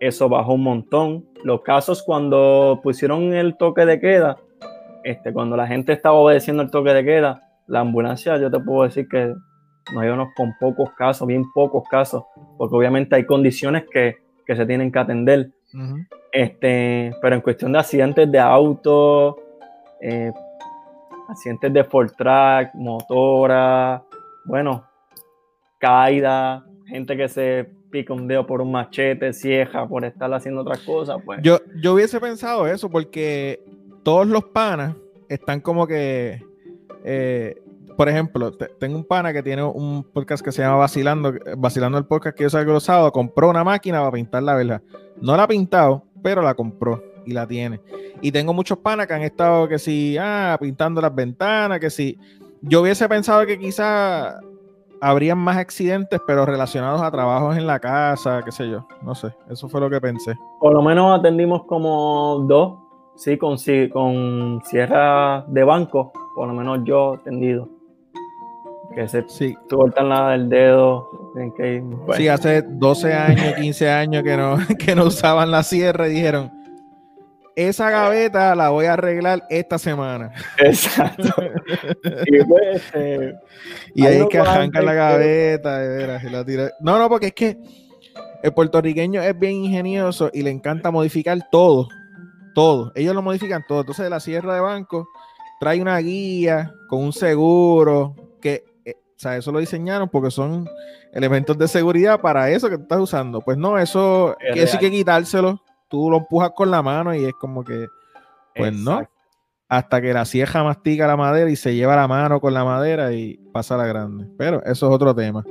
eso 0.00 0.28
bajó 0.28 0.54
un 0.54 0.62
montón. 0.62 1.24
Los 1.42 1.62
casos 1.62 2.02
cuando 2.02 2.80
pusieron 2.82 3.32
el 3.34 3.56
toque 3.56 3.86
de 3.86 4.00
queda, 4.00 4.36
este, 5.02 5.32
cuando 5.32 5.56
la 5.56 5.66
gente 5.66 5.92
estaba 5.92 6.16
obedeciendo 6.16 6.62
el 6.62 6.70
toque 6.70 6.92
de 6.92 7.04
queda, 7.04 7.43
la 7.66 7.80
ambulancia, 7.80 8.36
yo 8.38 8.50
te 8.50 8.60
puedo 8.60 8.84
decir 8.84 9.08
que 9.08 9.34
nos 9.92 10.04
íbamos 10.04 10.28
con 10.34 10.54
pocos 10.58 10.90
casos, 10.92 11.26
bien 11.26 11.44
pocos 11.52 11.88
casos, 11.88 12.24
porque 12.56 12.76
obviamente 12.76 13.16
hay 13.16 13.26
condiciones 13.26 13.84
que, 13.90 14.16
se 14.46 14.66
tienen 14.66 14.92
que 14.92 14.98
atender. 14.98 15.50
este, 16.32 17.12
pero 17.20 17.36
en 17.36 17.40
cuestión 17.40 17.72
de 17.72 17.78
accidentes 17.78 18.30
de 18.30 18.38
auto, 18.38 19.36
eh, 20.00 20.32
accidentes 21.28 21.72
de 21.72 21.84
full 21.84 22.08
track, 22.16 22.74
motora, 22.74 24.02
bueno, 24.44 24.84
caída, 25.78 26.64
gente 26.86 27.16
que 27.16 27.28
se 27.28 27.68
pica 27.90 28.12
un 28.12 28.26
dedo 28.26 28.46
por 28.46 28.60
un 28.60 28.72
machete, 28.72 29.32
cieja, 29.32 29.86
por 29.86 30.04
estar 30.04 30.32
haciendo 30.34 30.62
otras 30.62 30.80
cosas, 30.80 31.18
pues. 31.24 31.40
Yo, 31.42 31.58
yo 31.76 31.94
hubiese 31.94 32.20
pensado 32.20 32.66
eso 32.66 32.90
porque 32.90 33.62
todos 34.02 34.26
los 34.26 34.44
panas 34.46 34.96
están 35.28 35.60
como 35.60 35.86
que. 35.86 36.42
Eh, 37.04 37.62
por 37.96 38.08
ejemplo, 38.08 38.52
tengo 38.80 38.96
un 38.96 39.04
pana 39.04 39.32
que 39.32 39.42
tiene 39.42 39.62
un 39.62 40.02
podcast 40.02 40.44
que 40.44 40.50
se 40.50 40.62
llama 40.62 40.76
Vacilando, 40.76 41.32
Vacilando 41.56 41.98
el 41.98 42.06
podcast 42.06 42.36
que 42.36 42.44
yo 42.44 42.50
salgo 42.50 42.72
los 42.72 43.12
compró 43.12 43.50
una 43.50 43.62
máquina 43.62 44.00
para 44.00 44.12
pintar 44.12 44.42
la 44.42 44.54
vela. 44.54 44.82
No 45.20 45.36
la 45.36 45.44
ha 45.44 45.48
pintado, 45.48 46.02
pero 46.22 46.42
la 46.42 46.54
compró 46.54 47.02
y 47.24 47.32
la 47.32 47.46
tiene. 47.46 47.80
Y 48.20 48.32
tengo 48.32 48.52
muchos 48.52 48.78
panas 48.78 49.06
que 49.06 49.14
han 49.14 49.22
estado 49.22 49.68
que 49.68 49.78
si, 49.78 50.16
ah, 50.18 50.56
pintando 50.60 51.00
las 51.00 51.14
ventanas, 51.14 51.78
que 51.78 51.90
si. 51.90 52.18
Yo 52.62 52.80
hubiese 52.80 53.06
pensado 53.08 53.44
que 53.46 53.58
quizás 53.58 54.34
habrían 55.00 55.38
más 55.38 55.58
accidentes, 55.58 56.18
pero 56.26 56.46
relacionados 56.46 57.02
a 57.02 57.10
trabajos 57.10 57.56
en 57.58 57.66
la 57.66 57.78
casa, 57.78 58.40
qué 58.42 58.50
sé 58.50 58.70
yo. 58.70 58.86
No 59.02 59.14
sé, 59.14 59.34
eso 59.50 59.68
fue 59.68 59.80
lo 59.80 59.90
que 59.90 60.00
pensé. 60.00 60.34
Por 60.60 60.72
lo 60.72 60.82
menos 60.82 61.18
atendimos 61.18 61.64
como 61.64 62.44
dos, 62.48 62.78
sí, 63.16 63.38
con, 63.38 63.56
con 63.92 64.62
cierre 64.64 65.44
de 65.48 65.64
banco, 65.64 66.12
por 66.34 66.48
lo 66.48 66.54
menos 66.54 66.80
yo 66.84 67.14
atendido. 67.14 67.68
Que 68.94 69.08
se 69.08 69.24
sí. 69.28 69.56
cortan 69.68 70.08
la 70.08 70.30
del 70.30 70.48
dedo. 70.48 71.32
Que, 71.56 71.82
Sí, 72.16 72.28
hace 72.28 72.62
12 72.62 73.12
años, 73.12 73.54
15 73.54 73.90
años 73.90 74.22
que 74.22 74.36
no, 74.36 74.56
que 74.78 74.94
no 74.94 75.06
usaban 75.06 75.50
la 75.50 75.62
sierra 75.62 76.06
y 76.06 76.12
dijeron, 76.12 76.52
esa 77.56 77.90
gaveta 77.90 78.54
la 78.54 78.70
voy 78.70 78.86
a 78.86 78.94
arreglar 78.94 79.44
esta 79.48 79.78
semana. 79.78 80.32
Exacto. 80.58 81.24
y, 82.26 82.44
pues, 82.44 82.82
eh, 82.94 83.34
y 83.94 84.06
ahí 84.06 84.18
es 84.18 84.26
que 84.26 84.38
arranca 84.38 84.82
la 84.82 84.94
gaveta. 84.94 86.20
No, 86.80 86.98
no, 86.98 87.08
porque 87.08 87.26
es 87.26 87.34
que 87.34 87.58
el 88.42 88.52
puertorriqueño 88.52 89.22
es 89.22 89.38
bien 89.38 89.54
ingenioso 89.64 90.30
y 90.32 90.42
le 90.42 90.50
encanta 90.50 90.90
modificar 90.90 91.38
todo. 91.50 91.88
Todo. 92.54 92.92
Ellos 92.94 93.14
lo 93.14 93.22
modifican 93.22 93.64
todo. 93.66 93.80
Entonces, 93.80 94.08
la 94.08 94.20
sierra 94.20 94.54
de 94.54 94.60
banco 94.60 95.08
trae 95.60 95.80
una 95.80 95.98
guía 95.98 96.74
con 96.88 97.02
un 97.02 97.12
seguro 97.12 98.14
que, 98.40 98.64
eh, 98.84 98.94
o 98.96 99.18
sea, 99.18 99.36
eso 99.36 99.50
lo 99.52 99.58
diseñaron 99.58 100.08
porque 100.08 100.30
son 100.30 100.68
elementos 101.12 101.56
de 101.56 101.68
seguridad 101.68 102.20
para 102.20 102.50
eso 102.50 102.68
que 102.68 102.76
tú 102.76 102.82
estás 102.82 103.00
usando. 103.00 103.40
Pues 103.40 103.56
no, 103.56 103.78
eso 103.78 104.36
que 104.52 104.66
sí 104.66 104.78
que 104.78 104.90
quitárselo 104.90 105.60
tú 105.88 106.10
lo 106.10 106.16
empujas 106.18 106.50
con 106.50 106.70
la 106.70 106.82
mano 106.82 107.14
y 107.14 107.24
es 107.24 107.34
como 107.34 107.64
que, 107.64 107.86
pues 108.54 108.72
no. 108.72 109.08
Hasta 109.68 110.00
que 110.00 110.12
la 110.12 110.24
sieja 110.24 110.62
mastica 110.62 111.06
la 111.06 111.16
madera 111.16 111.48
y 111.50 111.56
se 111.56 111.74
lleva 111.74 111.96
la 111.96 112.08
mano 112.08 112.40
con 112.40 112.52
la 112.52 112.64
madera 112.64 113.12
y 113.12 113.36
pasa 113.52 113.76
la 113.76 113.86
grande. 113.86 114.26
Pero 114.36 114.62
eso 114.64 114.88
es 114.88 114.94
otro 114.94 115.14
tema. 115.14 115.44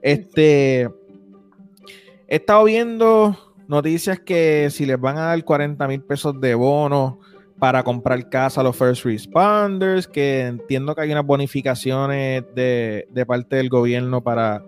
Este. 0.00 0.88
He 2.28 2.36
estado 2.36 2.64
viendo 2.64 3.36
noticias 3.72 4.20
que 4.20 4.68
si 4.70 4.86
les 4.86 5.00
van 5.00 5.18
a 5.18 5.22
dar 5.22 5.44
40 5.44 5.88
mil 5.88 6.02
pesos 6.02 6.40
de 6.40 6.54
bono 6.54 7.18
para 7.58 7.82
comprar 7.82 8.28
casa 8.28 8.60
a 8.60 8.64
los 8.64 8.76
first 8.76 9.04
responders, 9.04 10.06
que 10.06 10.42
entiendo 10.42 10.94
que 10.94 11.02
hay 11.02 11.12
unas 11.12 11.26
bonificaciones 11.26 12.44
de, 12.54 13.08
de 13.10 13.26
parte 13.26 13.56
del 13.56 13.68
gobierno 13.68 14.22
para 14.22 14.62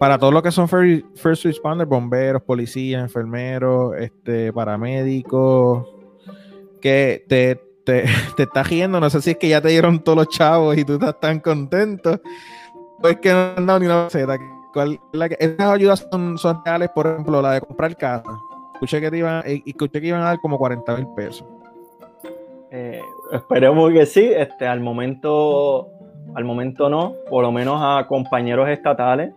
para 0.00 0.16
todos 0.16 0.32
los 0.32 0.42
que 0.42 0.50
son 0.50 0.66
first 0.66 1.44
responders, 1.44 1.86
bomberos, 1.86 2.40
policías, 2.42 3.02
enfermeros, 3.02 3.94
este, 3.98 4.50
paramédicos, 4.50 5.86
que 6.80 7.22
te, 7.28 7.60
te, 7.84 8.04
te 8.36 8.44
estás 8.44 8.66
riendo, 8.66 8.98
no 8.98 9.10
sé 9.10 9.20
si 9.20 9.32
es 9.32 9.36
que 9.36 9.50
ya 9.50 9.60
te 9.60 9.68
dieron 9.68 10.02
todos 10.02 10.16
los 10.16 10.28
chavos 10.30 10.78
y 10.78 10.86
tú 10.86 10.94
estás 10.94 11.20
tan 11.20 11.38
contento, 11.40 12.18
pues 13.02 13.18
que 13.18 13.30
no 13.30 13.52
han 13.58 13.66
dado 13.66 13.78
ni 13.78 13.84
una 13.84 14.04
receta. 14.04 14.38
Estas 15.38 15.68
ayudas 15.68 16.06
son, 16.10 16.38
son, 16.38 16.62
reales, 16.64 16.90
por 16.90 17.06
ejemplo, 17.06 17.42
la 17.42 17.52
de 17.52 17.60
comprar 17.60 17.96
casa. 17.96 18.30
Escuché 18.74 19.00
que, 19.00 19.10
te 19.10 19.18
iban, 19.18 19.42
eh, 19.46 19.62
escuché 19.66 20.00
que 20.00 20.06
iban 20.06 20.22
a 20.22 20.26
dar 20.26 20.40
como 20.40 20.58
40 20.58 20.96
mil 20.96 21.06
pesos. 21.14 21.46
Eh, 22.70 23.00
esperemos 23.32 23.92
que 23.92 24.06
sí. 24.06 24.30
Este, 24.34 24.66
al 24.66 24.80
momento, 24.80 25.88
al 26.34 26.44
momento 26.44 26.88
no, 26.88 27.14
por 27.28 27.42
lo 27.42 27.52
menos 27.52 27.80
a 27.82 28.06
compañeros 28.06 28.68
estatales 28.68 29.34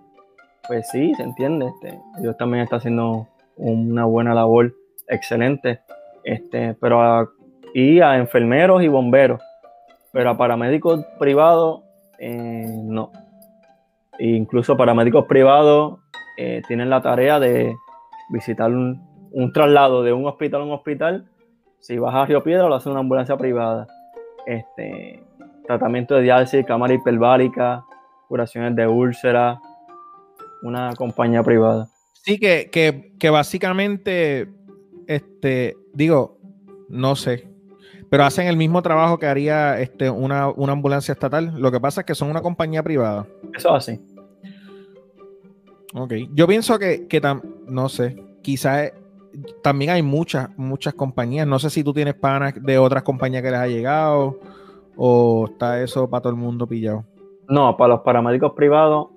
pues 0.68 0.88
sí, 0.90 1.14
se 1.16 1.24
entiende. 1.24 1.68
Este, 1.68 2.00
ellos 2.20 2.38
también 2.38 2.64
están 2.64 2.80
haciendo 2.80 3.28
una 3.58 4.06
buena 4.06 4.34
labor, 4.34 4.74
excelente. 5.08 5.82
Este, 6.24 6.76
pero 6.80 7.02
a, 7.02 7.30
y 7.74 8.00
a 8.00 8.18
enfermeros 8.18 8.82
y 8.82 8.88
bomberos. 8.88 9.42
Pero 10.12 10.30
a 10.30 10.38
paramédicos 10.38 11.06
privados, 11.20 11.82
eh, 12.20 12.66
no. 12.84 13.12
E 14.20 14.28
incluso 14.28 14.78
paramédicos 14.78 15.26
privados 15.26 16.00
eh, 16.38 16.62
tienen 16.68 16.90
la 16.90 17.02
tarea 17.02 17.40
de 17.40 17.76
visitar 18.30 18.72
un, 18.72 19.02
traslado 19.54 20.04
de 20.04 20.14
un 20.14 20.26
hospital 20.26 20.62
a 20.62 20.64
un 20.66 20.72
hospital. 20.72 21.30
Si 21.80 21.98
vas 21.98 22.16
a 22.16 22.26
Río 22.26 22.44
Piedra, 22.44 22.68
lo 22.68 22.76
hace 22.76 22.90
una 22.90 23.00
ambulancia 23.00 23.38
privada. 23.38 23.88
Este, 24.46 25.24
tratamiento 25.66 26.16
de 26.16 26.24
diálisis, 26.24 26.66
cámara 26.66 26.94
hiperbárica, 26.94 27.86
curaciones 28.28 28.76
de 28.76 28.88
úlceras, 28.88 29.60
una 30.64 30.94
compañía 30.96 31.44
privada. 31.44 31.90
Sí, 32.14 32.40
que, 32.40 32.70
que, 33.20 33.30
básicamente, 33.30 34.50
este, 35.08 35.76
digo, 35.94 36.38
no 36.90 37.16
sé, 37.16 37.53
pero 38.14 38.26
hacen 38.26 38.46
el 38.46 38.58
mismo 38.58 38.80
trabajo 38.84 39.18
que 39.18 39.26
haría 39.26 39.80
este, 39.80 40.08
una, 40.08 40.44
ambulancia 40.44 41.14
estatal. 41.14 41.52
Lo 41.58 41.72
que 41.72 41.80
pasa 41.80 42.02
es 42.02 42.06
que 42.06 42.14
son 42.14 42.30
una 42.30 42.44
compañía 42.44 42.84
privada. 42.84 43.26
Eso 43.56 43.74
así. 43.74 44.00
Ok. 45.96 46.14
Yo 46.32 46.46
pienso 46.46 46.78
que, 46.78 47.08
que 47.08 47.20
no 47.68 47.90
sé, 47.90 48.24
quizás 48.44 48.92
también 49.64 49.90
hay 49.90 50.04
muchas, 50.04 50.56
muchas 50.60 50.94
compañías. 50.94 51.48
No 51.48 51.58
sé 51.58 51.72
si 51.72 51.84
tú 51.84 51.92
tienes 51.92 52.14
panas 52.14 52.54
de 52.62 52.78
otras 52.78 53.02
compañías 53.02 53.42
que 53.42 53.50
les 53.50 53.60
ha 53.60 53.66
llegado 53.66 54.40
o 54.96 55.48
está 55.50 55.82
eso 55.82 56.08
para 56.08 56.22
todo 56.22 56.34
el 56.34 56.40
mundo 56.40 56.68
pillado. 56.68 57.06
No, 57.48 57.76
para 57.76 57.96
los 57.96 58.02
paramédicos 58.02 58.54
privados 58.54 59.08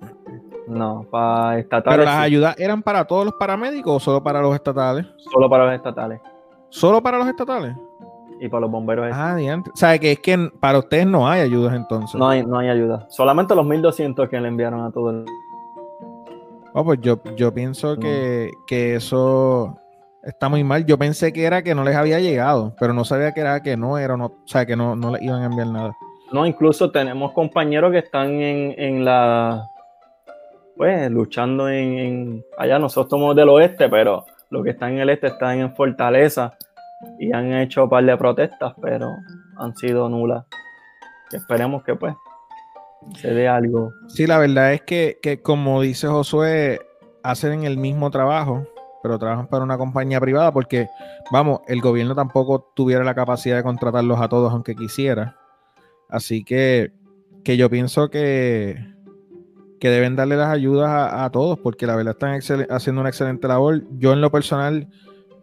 no, 0.65 1.05
para 1.11 1.59
estatales. 1.59 1.99
¿Pero 1.99 2.03
las 2.03 2.17
ayudas 2.17 2.55
eran 2.57 2.81
para 2.81 3.05
todos 3.05 3.25
los 3.25 3.35
paramédicos 3.35 3.95
o 3.95 3.99
solo 3.99 4.23
para 4.23 4.41
los 4.41 4.55
estatales? 4.55 5.05
Solo 5.17 5.47
para 5.47 5.67
los 5.67 5.75
estatales. 5.75 6.19
¿Solo 6.69 7.03
para 7.03 7.19
los 7.19 7.27
estatales? 7.27 7.75
Y 8.39 8.49
para 8.49 8.61
los 8.61 8.71
bomberos. 8.71 9.09
Ah, 9.13 9.35
diante. 9.35 9.71
O 9.71 9.75
sea, 9.75 9.97
que 9.97 10.13
es 10.13 10.19
que 10.19 10.51
para 10.59 10.79
ustedes 10.79 11.07
no 11.07 11.27
hay 11.27 11.41
ayudas 11.41 11.73
entonces. 11.75 12.15
No 12.15 12.29
hay, 12.29 12.45
no 12.45 12.59
hay 12.59 12.69
ayuda. 12.69 13.07
Solamente 13.09 13.55
los 13.55 13.65
1200 13.65 14.29
que 14.29 14.39
le 14.39 14.47
enviaron 14.47 14.85
a 14.85 14.91
todo 14.91 15.09
el. 15.11 15.25
Oh, 16.73 16.83
pues 16.83 16.99
yo, 17.01 17.19
yo 17.35 17.53
pienso 17.53 17.95
mm. 17.95 17.99
que, 17.99 18.51
que 18.67 18.95
eso 18.95 19.77
está 20.23 20.49
muy 20.49 20.63
mal. 20.63 20.85
Yo 20.85 20.97
pensé 20.97 21.33
que 21.33 21.45
era 21.45 21.63
que 21.63 21.73
no 21.73 21.83
les 21.83 21.95
había 21.95 22.19
llegado, 22.19 22.75
pero 22.79 22.93
no 22.93 23.03
sabía 23.05 23.33
que 23.33 23.41
era 23.41 23.61
que 23.61 23.75
no 23.77 23.97
era, 23.97 24.17
no, 24.17 24.25
o 24.25 24.41
sea, 24.45 24.65
que 24.65 24.75
no, 24.75 24.95
no 24.95 25.11
les 25.11 25.21
iban 25.23 25.41
a 25.41 25.45
enviar 25.45 25.67
nada. 25.67 25.97
No, 26.31 26.45
incluso 26.45 26.91
tenemos 26.91 27.31
compañeros 27.31 27.91
que 27.91 27.99
están 27.99 28.29
en, 28.41 28.75
en 28.77 29.05
la 29.05 29.69
pues 30.77 31.09
luchando 31.09 31.67
en, 31.69 32.45
allá 32.57 32.77
nosotros 32.77 33.09
somos 33.09 33.35
del 33.35 33.49
oeste, 33.49 33.89
pero 33.89 34.25
los 34.49 34.63
que 34.63 34.69
están 34.69 34.93
en 34.93 34.99
el 34.99 35.09
este 35.09 35.27
están 35.27 35.59
en 35.59 35.75
Fortaleza 35.75 36.55
y 37.19 37.31
han 37.33 37.53
hecho 37.53 37.83
un 37.83 37.89
par 37.89 38.05
de 38.05 38.17
protestas, 38.17 38.73
pero 38.81 39.15
han 39.57 39.75
sido 39.75 40.09
nulas. 40.09 40.45
Esperemos 41.31 41.83
que 41.83 41.95
pues 41.95 42.15
se 43.15 43.33
dé 43.33 43.47
algo. 43.47 43.91
Sí, 44.07 44.27
la 44.27 44.37
verdad 44.39 44.73
es 44.73 44.81
que, 44.81 45.19
que 45.21 45.41
como 45.41 45.81
dice 45.81 46.07
Josué, 46.07 46.79
hacen 47.23 47.63
el 47.63 47.77
mismo 47.77 48.09
trabajo, 48.11 48.65
pero 49.03 49.19
trabajan 49.19 49.47
para 49.47 49.63
una 49.63 49.77
compañía 49.77 50.19
privada 50.19 50.51
porque, 50.51 50.89
vamos, 51.31 51.61
el 51.67 51.81
gobierno 51.81 52.15
tampoco 52.15 52.71
tuviera 52.75 53.03
la 53.03 53.15
capacidad 53.15 53.57
de 53.57 53.63
contratarlos 53.63 54.19
a 54.19 54.29
todos 54.29 54.51
aunque 54.51 54.75
quisiera. 54.75 55.37
Así 56.09 56.43
que, 56.43 56.91
que 57.43 57.57
yo 57.57 57.69
pienso 57.69 58.09
que, 58.09 58.95
que 59.79 59.89
deben 59.89 60.15
darle 60.15 60.37
las 60.37 60.49
ayudas 60.49 60.89
a, 60.89 61.29
todos, 61.31 61.59
porque 61.59 61.85
la 61.85 61.95
verdad 61.95 62.15
están 62.19 62.67
haciendo 62.69 63.01
una 63.01 63.09
excelente 63.09 63.47
labor. 63.47 63.83
Yo 63.97 64.13
en 64.13 64.21
lo 64.21 64.31
personal, 64.31 64.87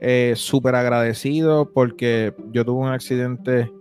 eh, 0.07 0.35
súper 0.37 0.75
agradecido 0.75 1.71
porque 1.73 2.35
yo 2.53 2.63
tuve 2.63 2.87
un 2.87 2.93
accidente 2.93 3.73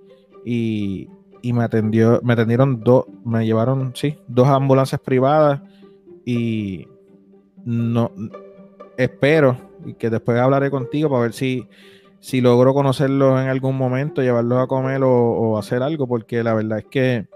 y, 0.46 1.10
me 1.44 1.64
atendió, 1.66 2.22
me 2.24 2.32
atendieron 2.32 2.80
dos, 2.82 3.06
me 3.26 3.46
llevaron, 3.46 3.92
sí, 3.94 4.18
dos 4.30 4.48
ambulancias 4.48 5.02
privadas 5.02 5.62
y 6.26 6.88
no 7.66 8.10
espero 8.96 9.58
y 9.86 9.96
que 9.96 10.10
después 10.10 10.40
hablaré 10.40 10.72
contigo 10.72 11.10
para 11.10 11.24
ver 11.24 11.34
si, 11.34 11.68
si 12.22 12.40
logro 12.40 12.74
conocerlos 12.74 13.42
en 13.42 13.50
algún 13.50 13.78
momento, 13.78 14.22
llevarlos 14.22 14.64
a 14.64 14.68
comer 14.68 15.02
o 15.04 15.58
hacer 15.58 15.84
algo, 15.84 16.08
porque 16.08 16.42
la 16.42 16.54
verdad 16.54 16.80
es 16.80 16.86
que 16.86 17.28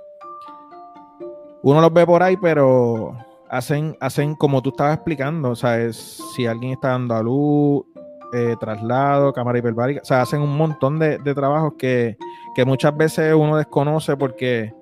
uno 1.62 1.82
los 1.82 1.91
ve 1.91 2.06
por 2.06 2.23
ahí, 2.23 2.38
pero 2.38 3.17
hacen, 3.50 3.97
hacen 4.00 4.36
como 4.36 4.62
tú 4.62 4.69
estabas 4.69 4.95
explicando, 4.95 5.50
o 5.50 5.56
sea, 5.56 5.82
es, 5.82 6.23
si 6.34 6.45
alguien 6.45 6.71
está 6.71 6.89
dando 6.89 7.15
a 7.15 7.21
luz, 7.21 7.86
eh, 8.33 8.55
traslado, 8.59 9.31
cámara 9.31 9.59
hiperbárica, 9.59 10.01
o 10.01 10.05
sea, 10.05 10.21
hacen 10.21 10.41
un 10.41 10.57
montón 10.57 10.99
de, 10.99 11.17
trabajos 11.19 11.73
que, 11.77 12.17
muchas 12.65 12.95
veces 12.97 13.33
uno 13.33 13.55
desconoce 13.55 14.17
porque 14.17 14.73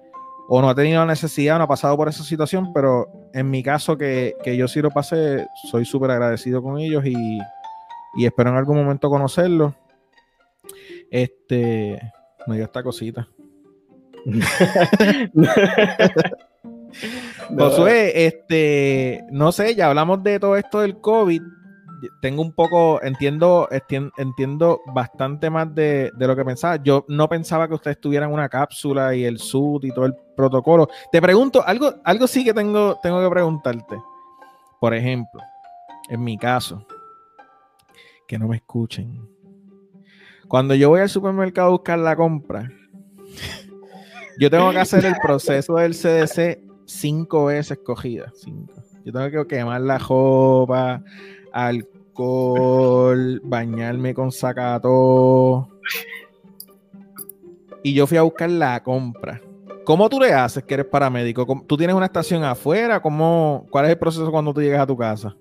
o 0.48 0.62
no 0.62 0.70
ha 0.70 0.76
tenido 0.76 1.00
la 1.02 1.08
necesidad, 1.12 1.58
no 1.58 1.66
ha 1.66 1.68
pasado 1.68 1.98
por 1.98 2.08
esa 2.08 2.24
situación, 2.24 2.72
pero 2.74 3.08
en 3.34 3.50
mi 3.50 3.62
caso 3.62 3.98
que, 3.98 4.36
yo 4.58 4.68
sí 4.68 4.82
lo 4.82 4.92
pasé, 4.92 5.46
soy 5.70 5.86
súper 5.86 6.12
agradecido 6.12 6.64
con 6.64 6.80
ellos 6.80 7.06
y, 7.06 7.16
y, 8.16 8.26
espero 8.26 8.50
en 8.52 8.58
algún 8.58 8.78
momento 8.78 9.10
conocerlos. 9.10 9.74
Este, 11.12 12.00
me 12.48 12.56
dio 12.56 12.66
esta 12.66 12.82
cosita. 12.82 13.28
Josué, 17.58 18.26
este, 18.26 19.24
no 19.32 19.52
sé, 19.52 19.76
ya 19.76 19.88
hablamos 19.88 20.24
de 20.24 20.40
todo 20.40 20.56
esto 20.58 20.80
del 20.82 21.00
COVID. 21.00 21.42
Tengo 22.22 22.42
un 22.42 22.54
poco, 22.54 23.02
entiendo, 23.04 23.68
entiendo 24.18 24.82
bastante 24.94 25.50
más 25.50 25.74
de, 25.74 26.12
lo 26.18 26.36
que 26.36 26.46
pensaba. 26.46 26.78
Yo 26.78 27.06
no 27.08 27.28
pensaba 27.30 27.68
que 27.68 27.76
ustedes 27.76 28.00
tuvieran 28.00 28.32
una 28.32 28.50
cápsula 28.50 29.16
y 29.16 29.26
el 29.26 29.40
SUT 29.40 29.86
y 29.86 29.92
todo 29.92 30.06
el 30.06 30.16
protocolo. 30.36 30.88
Te 31.12 31.22
pregunto, 31.22 31.66
algo, 31.66 31.94
algo 32.04 32.28
sí 32.28 32.44
que 32.44 32.54
tengo, 32.54 33.00
tengo 33.02 33.22
que 33.22 33.30
preguntarte. 33.30 33.96
Por 34.80 34.94
ejemplo, 34.94 35.42
en 36.10 36.24
mi 36.24 36.38
caso, 36.38 36.86
que 38.28 38.38
no 38.38 38.48
me 38.48 38.58
escuchen. 38.58 39.28
Cuando 40.48 40.76
yo 40.76 40.90
voy 40.90 41.02
al 41.02 41.10
supermercado 41.10 41.68
a 41.68 41.72
buscar 41.72 42.00
la 42.00 42.16
compra, 42.16 42.70
yo 44.40 44.50
tengo 44.50 44.72
que 44.72 44.80
hacer 44.80 45.06
el 45.06 45.16
proceso 45.22 45.76
del 45.76 45.94
CDC 45.94 46.60
cinco 46.86 47.46
veces 47.46 47.80
cogida. 47.84 48.32
Cinco. 48.36 48.74
Yo 49.04 49.12
tengo 49.12 49.30
que 49.30 49.56
quemar 49.56 49.82
la 49.82 50.00
ropa, 50.00 51.04
alcohol, 51.56 53.42
bañarme 53.44 54.14
con 54.14 54.32
sacato. 54.32 55.70
Y 57.82 57.94
yo 57.94 58.06
fui 58.06 58.18
a 58.18 58.24
buscar 58.24 58.50
la 58.50 58.84
compra. 58.84 59.42
¿Cómo 59.86 60.10
tú 60.10 60.20
le 60.20 60.34
haces 60.34 60.64
que 60.64 60.74
eres 60.74 60.88
paramédico? 60.88 61.46
¿Tú 61.66 61.78
tienes 61.78 61.96
una 61.96 62.08
estación 62.08 62.44
afuera? 62.44 63.00
¿Cómo, 63.02 63.66
¿Cuál 63.70 63.86
es 63.86 63.92
el 63.92 63.98
proceso 63.98 64.30
cuando 64.32 64.54
tú 64.54 64.62
llegas 64.62 64.82
a 64.82 64.88
tu 64.88 64.98
casa? 64.98 65.36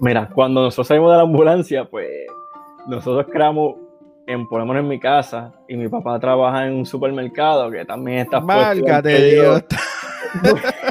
Mira, 0.00 0.28
cuando 0.34 0.62
nosotros 0.62 0.88
salimos 0.88 1.12
de 1.12 1.18
la 1.18 1.22
ambulancia, 1.22 1.84
pues 1.84 2.08
nosotros 2.88 3.26
creamos 3.30 3.74
en, 4.26 4.48
ponemos 4.48 4.74
en 4.76 4.88
mi 4.88 4.98
casa 4.98 5.52
y 5.68 5.76
mi 5.76 5.88
papá 5.88 6.18
trabaja 6.18 6.66
en 6.66 6.74
un 6.74 6.86
supermercado 6.86 7.70
que 7.70 7.84
también 7.84 8.20
está 8.20 8.40
Márcate, 8.40 9.34
Dios. 9.34 9.62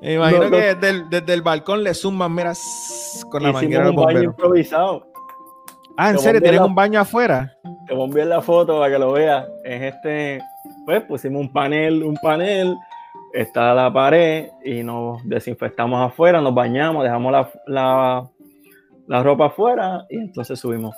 Me 0.00 0.14
imagino 0.14 0.50
que 0.50 0.74
desde 0.74 1.34
el, 1.34 1.42
balcón 1.42 1.82
le 1.82 1.94
suman, 1.94 2.34
mira, 2.34 2.52
con 3.30 3.42
la 3.42 3.52
manguera 3.52 3.90
un 3.90 3.96
baño 3.96 4.22
improvisado. 4.22 5.06
Ah, 5.96 6.10
¿en 6.10 6.18
serio? 6.18 6.40
¿Tienes 6.40 6.60
un 6.60 6.74
baño 6.74 7.00
afuera? 7.00 7.54
Te 7.86 7.94
voy 7.94 8.02
a 8.02 8.06
enviar 8.06 8.26
la 8.28 8.40
foto 8.40 8.78
para 8.78 8.92
que 8.92 8.98
lo 8.98 9.12
veas. 9.12 9.46
Es 9.64 9.94
este, 9.94 10.40
pues 10.86 11.02
pusimos 11.02 11.42
un 11.42 11.52
panel, 11.52 12.02
un 12.02 12.16
panel, 12.16 12.74
está 13.34 13.74
la 13.74 13.92
pared 13.92 14.48
y 14.64 14.82
nos 14.82 15.22
desinfectamos 15.28 16.00
afuera, 16.00 16.40
nos 16.40 16.54
bañamos, 16.54 17.04
dejamos 17.04 17.32
la, 17.66 18.30
la 19.06 19.22
ropa 19.22 19.46
afuera 19.46 20.06
y 20.08 20.16
entonces 20.16 20.58
subimos 20.58 20.94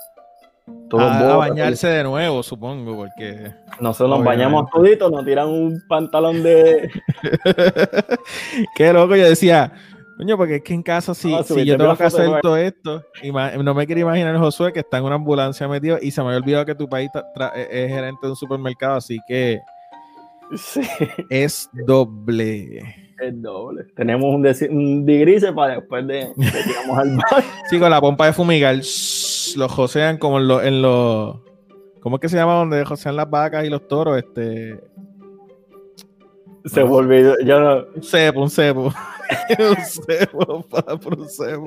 a, 0.92 1.36
bañarse 1.36 1.88
de 1.88 2.04
nuevo, 2.04 2.42
supongo, 2.42 2.96
porque. 2.96 3.52
Nosotros 3.80 4.18
nos 4.18 4.24
bañamos 4.24 4.70
toditos, 4.70 5.10
nos 5.10 5.24
tiran 5.24 5.48
un 5.48 5.82
pantalón 5.88 6.42
de. 6.42 6.90
Qué 8.76 8.92
loco, 8.92 9.16
yo 9.16 9.24
decía, 9.24 9.72
coño, 10.16 10.36
porque 10.36 10.56
es 10.56 10.62
que 10.62 10.74
en 10.74 10.82
casa, 10.82 11.14
si, 11.14 11.34
si 11.44 11.64
yo 11.64 11.76
tengo 11.76 11.96
que 11.96 12.04
hacer 12.04 12.40
todo 12.40 12.56
esto, 12.56 13.02
no 13.62 13.74
me 13.74 13.86
quiero 13.86 14.02
imaginar 14.02 14.36
Josué 14.38 14.72
que 14.72 14.80
está 14.80 14.98
en 14.98 15.04
una 15.04 15.16
ambulancia 15.16 15.66
metido 15.68 15.98
y 16.00 16.10
se 16.10 16.20
me 16.22 16.28
había 16.28 16.38
olvidado 16.38 16.66
que 16.66 16.74
tu 16.74 16.88
país 16.88 17.10
e, 17.14 17.68
es 17.70 17.88
gerente 17.90 18.20
de 18.22 18.30
un 18.30 18.36
supermercado, 18.36 18.96
así 18.96 19.18
que. 19.26 19.60
Es 21.30 21.68
doble. 21.72 23.04
Es 23.18 23.42
doble. 23.42 23.84
Tenemos 23.96 24.34
un, 24.34 24.46
un 24.76 25.06
digrise 25.06 25.52
para 25.52 25.76
después 25.76 26.06
de 26.06 26.32
que 26.36 26.62
tiramos 26.64 26.98
al 26.98 27.16
bar. 27.16 27.44
Sí, 27.70 27.78
con 27.78 27.90
la 27.90 28.00
pompa 28.00 28.26
de 28.26 28.32
fumigar 28.32 28.76
los 29.56 29.72
josean 29.72 30.18
como 30.18 30.38
en 30.38 30.48
los. 30.48 30.64
En 30.64 30.82
lo, 30.82 31.42
¿Cómo 32.00 32.16
es 32.16 32.20
que 32.20 32.28
se 32.28 32.36
llama 32.36 32.54
donde 32.54 32.84
josean 32.84 33.16
las 33.16 33.28
vacas 33.30 33.64
y 33.64 33.70
los 33.70 33.86
toros? 33.88 34.18
Este. 34.18 34.80
Se 36.66 36.82
volvió. 36.82 37.34
Yo 37.44 37.60
no. 37.60 37.84
Un 37.94 38.02
cepo, 38.02 38.42
un 38.42 38.50
cepo. 38.50 38.92
un 39.58 39.76
cepo, 39.76 40.64
un 41.16 41.28
cepo. 41.28 41.66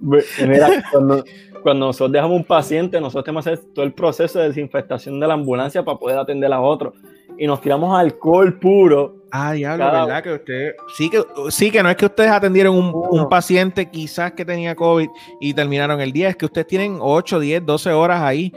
Mira, 0.00 0.84
cuando, 0.90 1.24
cuando 1.62 1.86
nosotros 1.86 2.12
dejamos 2.12 2.36
un 2.36 2.44
paciente, 2.44 3.00
nosotros 3.00 3.24
tenemos 3.24 3.44
que 3.44 3.52
hacer 3.52 3.64
todo 3.74 3.84
el 3.84 3.92
proceso 3.92 4.38
de 4.38 4.48
desinfectación 4.48 5.18
de 5.18 5.26
la 5.26 5.34
ambulancia 5.34 5.84
para 5.84 5.98
poder 5.98 6.18
atender 6.18 6.52
a 6.52 6.60
otros. 6.60 6.94
Y 7.38 7.46
nos 7.46 7.60
tiramos 7.60 7.96
alcohol 7.98 8.58
puro. 8.58 9.16
Ah, 9.30 9.52
diablo, 9.52 9.84
¿verdad? 9.84 10.22
Que 10.22 10.32
usted. 10.32 10.76
Sí 10.96 11.10
que, 11.10 11.22
sí, 11.50 11.70
que 11.70 11.82
no 11.82 11.90
es 11.90 11.96
que 11.96 12.06
ustedes 12.06 12.30
atendieron 12.30 12.76
un, 12.76 12.92
un, 12.94 13.28
paciente 13.28 13.90
quizás 13.90 14.32
que 14.32 14.44
tenía 14.44 14.74
COVID 14.74 15.08
y 15.40 15.52
terminaron 15.52 16.00
el 16.00 16.12
día, 16.12 16.28
es 16.28 16.36
que 16.36 16.46
ustedes 16.46 16.66
tienen 16.66 16.98
8, 17.00 17.40
10, 17.40 17.66
12 17.66 17.92
horas 17.92 18.22
ahí. 18.22 18.52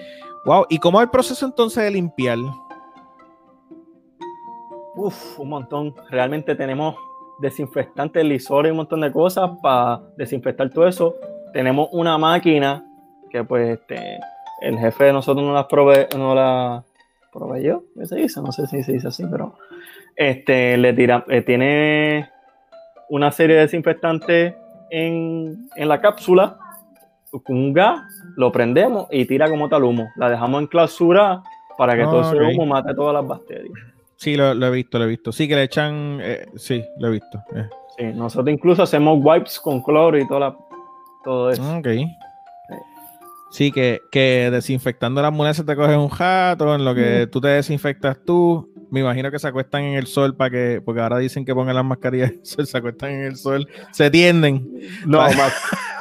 Wow. 0.46 0.68
¿Y 0.70 0.78
cómo 0.78 1.00
es 1.00 1.06
el 1.06 1.10
proceso 1.10 1.46
entonces 1.46 1.84
de 1.84 1.92
limpiar? 1.92 2.38
Uf, 4.96 5.40
un 5.40 5.50
montón. 5.50 5.96
Realmente 6.10 6.56
tenemos 6.56 6.96
desinfectantes, 7.40 8.24
lisores 8.24 8.70
y 8.70 8.72
un 8.72 8.78
montón 8.78 9.02
de 9.02 9.12
cosas 9.12 9.52
para 9.62 10.02
desinfectar 10.18 10.70
todo 10.70 10.88
eso. 10.88 11.16
Tenemos 11.54 11.90
una 11.92 12.18
máquina 12.18 12.86
que 13.30 13.44
pues 13.44 13.80
este, 13.80 14.20
el 14.62 14.78
jefe 14.78 15.06
de 15.06 15.14
nosotros 15.14 15.46
no 15.46 15.54
las 15.54 15.66
prove 15.66 16.08
no 16.18 16.36
la 16.36 16.84
proveyó, 17.32 17.84
¿qué 17.98 18.06
se 18.06 18.16
dice? 18.16 18.42
No 18.42 18.52
sé 18.52 18.68
si 18.68 18.84
se 18.84 18.94
dice 18.94 19.08
así, 19.08 19.24
pero 19.30 19.56
este, 20.16 20.78
le 20.78 20.94
tira, 20.94 21.24
eh, 21.30 21.42
tiene 21.42 22.30
una 23.10 23.32
serie 23.32 23.56
de 23.56 23.62
desinfectantes 23.64 24.54
en, 24.90 25.70
en, 25.76 25.88
la 25.88 26.02
cápsula 26.02 26.58
con 27.32 27.56
un 27.56 27.74
gas, 27.74 28.02
lo 28.36 28.52
prendemos 28.52 29.08
y 29.12 29.26
tira 29.26 29.50
como 29.50 29.70
tal 29.70 29.84
humo. 29.84 30.10
La 30.16 30.30
dejamos 30.30 30.62
en 30.62 30.68
clausura 30.68 31.44
para 31.78 31.96
que 31.96 32.04
todo 32.04 32.22
ese 32.22 32.42
humo 32.42 32.66
mate 32.66 32.94
todas 32.94 33.14
las 33.14 33.28
bacterias. 33.28 33.74
Sí, 34.16 34.36
lo, 34.36 34.52
he 34.52 34.72
visto, 34.72 35.00
lo 35.00 35.06
he 35.06 35.08
visto. 35.08 35.32
Sí, 35.32 35.48
que 35.48 35.56
le 35.56 35.64
echan, 35.64 36.20
eh, 36.22 36.46
sí, 36.56 36.84
lo 36.98 37.08
he 37.08 37.12
visto. 37.12 37.42
Eh. 37.56 37.70
Sí, 37.98 38.04
nosotros 38.14 38.54
incluso 38.54 38.84
hacemos 38.84 39.20
wipes 39.22 39.60
con 39.60 39.82
cloro 39.82 40.18
y 40.18 40.28
toda 40.28 40.40
la, 40.40 40.58
todo 41.24 41.50
eso. 41.50 41.78
Ok. 41.78 41.88
Sí, 43.50 43.72
que, 43.72 44.02
que 44.12 44.50
desinfectando 44.52 45.22
las 45.22 45.34
muletas 45.34 45.66
te 45.66 45.76
coges 45.76 45.98
un 45.98 46.10
jato, 46.10 46.76
en 46.76 46.86
lo 46.86 46.94
que 46.94 47.28
tú 47.28 47.42
te 47.42 47.48
desinfectas 47.48 48.18
tú. 48.24 48.72
Me 48.92 49.00
imagino 49.02 49.32
que 49.32 49.40
se 49.40 49.48
acuestan 49.48 49.84
en 49.84 49.96
el 49.96 50.08
sol 50.08 50.36
para 50.36 50.50
que, 50.52 50.82
porque 50.84 51.02
ahora 51.02 51.18
dicen 51.18 51.46
que 51.46 51.54
pongan 51.54 51.76
las 51.76 51.86
mascarillas 51.86 52.34
se 52.44 52.78
acuestan 52.78 53.12
en 53.12 53.22
el 53.22 53.36
sol, 53.38 53.68
se 53.92 54.10
tienden. 54.10 54.68
No, 55.06 55.20
más. 55.20 55.54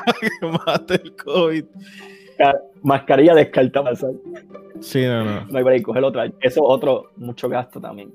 que 0.21 0.47
mate 0.47 0.95
el 0.95 1.17
COVID. 1.17 1.65
Mascarilla 2.83 3.35
descartada 3.35 3.93
Sí, 4.81 5.05
no, 5.05 5.25
no. 5.25 5.47
No 5.47 5.59
hay 5.59 5.65
break, 5.65 5.83
coger 5.83 6.05
otra. 6.05 6.27
Eso 6.27 6.35
es 6.41 6.59
otro, 6.59 7.11
mucho 7.17 7.49
gasto 7.49 7.81
también. 7.81 8.13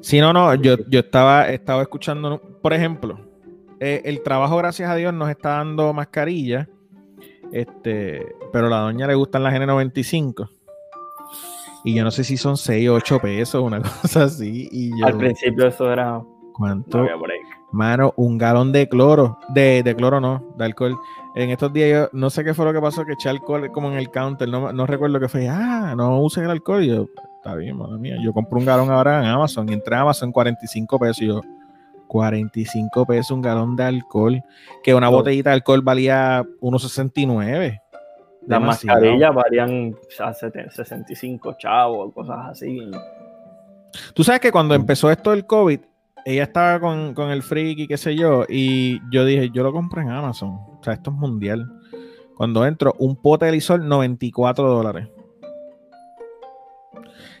Sí, 0.00 0.20
no, 0.20 0.32
no. 0.32 0.54
Yo, 0.56 0.76
yo 0.88 1.00
estaba, 1.00 1.48
estaba 1.48 1.82
escuchando, 1.82 2.40
por 2.60 2.74
ejemplo, 2.74 3.18
eh, 3.80 4.02
el 4.04 4.22
trabajo, 4.22 4.56
gracias 4.56 4.90
a 4.90 4.94
Dios, 4.94 5.14
nos 5.14 5.30
está 5.30 5.50
dando 5.50 5.92
mascarilla 5.92 6.68
este, 7.52 8.34
pero 8.52 8.66
a 8.66 8.70
la 8.70 8.80
doña 8.80 9.06
le 9.06 9.14
gustan 9.14 9.42
las 9.42 9.54
N95. 9.54 10.48
Y 11.84 11.94
yo 11.94 12.02
no 12.02 12.10
sé 12.10 12.24
si 12.24 12.36
son 12.36 12.56
6 12.56 12.88
o 12.88 12.94
8 12.94 13.20
pesos, 13.20 13.62
una 13.62 13.80
cosa 14.02 14.24
así. 14.24 14.68
Y 14.72 15.02
Al 15.02 15.16
principio 15.16 15.66
eso 15.66 15.90
era. 15.92 16.20
¿Cuánto? 16.52 17.06
Mano, 17.70 18.14
un 18.16 18.38
galón 18.38 18.72
de 18.72 18.88
cloro. 18.88 19.38
De, 19.50 19.82
de, 19.82 19.94
cloro 19.94 20.20
no, 20.20 20.42
de 20.56 20.64
alcohol. 20.64 20.98
En 21.34 21.50
estos 21.50 21.72
días 21.72 21.90
yo 21.90 22.18
no 22.18 22.30
sé 22.30 22.42
qué 22.42 22.54
fue 22.54 22.64
lo 22.64 22.72
que 22.72 22.80
pasó, 22.80 23.04
que 23.04 23.12
eché 23.12 23.28
alcohol 23.28 23.70
como 23.70 23.88
en 23.90 23.98
el 23.98 24.10
counter. 24.10 24.48
No, 24.48 24.72
no 24.72 24.86
recuerdo 24.86 25.20
qué 25.20 25.28
fue. 25.28 25.48
Ah, 25.48 25.94
no 25.96 26.20
usen 26.22 26.44
el 26.44 26.50
alcohol. 26.50 26.82
Y 26.82 26.88
yo, 26.88 27.06
está 27.36 27.54
bien, 27.54 27.76
madre 27.76 27.98
mía. 27.98 28.16
Yo 28.22 28.32
compré 28.32 28.58
un 28.58 28.64
galón 28.64 28.90
ahora 28.90 29.20
en 29.20 29.26
Amazon 29.26 29.68
y 29.68 29.74
entré 29.74 29.94
a 29.94 30.00
Amazon 30.00 30.32
45 30.32 30.98
pesos. 30.98 31.22
Y 31.22 31.26
yo, 31.26 31.42
45 32.06 33.06
pesos 33.06 33.30
un 33.32 33.42
galón 33.42 33.76
de 33.76 33.84
alcohol, 33.84 34.42
que 34.82 34.94
una 34.94 35.08
botellita 35.08 35.50
de 35.50 35.54
alcohol 35.54 35.82
valía 35.82 36.42
1,69. 36.60 37.80
Las 38.46 38.60
mascarillas 38.60 39.34
valían 39.34 39.96
65 40.08 41.56
chavos, 41.58 42.12
cosas 42.14 42.38
así. 42.50 42.90
Tú 44.14 44.22
sabes 44.22 44.40
que 44.40 44.52
cuando 44.52 44.74
empezó 44.74 45.10
esto 45.10 45.30
del 45.32 45.46
COVID, 45.46 45.80
ella 46.24 46.42
estaba 46.42 46.80
con, 46.80 47.14
con 47.14 47.30
el 47.30 47.42
y 47.52 47.86
qué 47.86 47.96
sé 47.96 48.16
yo, 48.16 48.44
y 48.48 49.00
yo 49.10 49.24
dije, 49.24 49.50
yo 49.50 49.62
lo 49.62 49.72
compré 49.72 50.02
en 50.02 50.10
Amazon. 50.10 50.50
O 50.50 50.80
sea, 50.82 50.94
esto 50.94 51.10
es 51.10 51.16
mundial. 51.16 51.70
Cuando 52.36 52.66
entro, 52.66 52.94
un 52.98 53.16
pote 53.16 53.46
de 53.46 53.52
lisol, 53.52 53.88
94 53.88 54.68
dólares. 54.68 55.08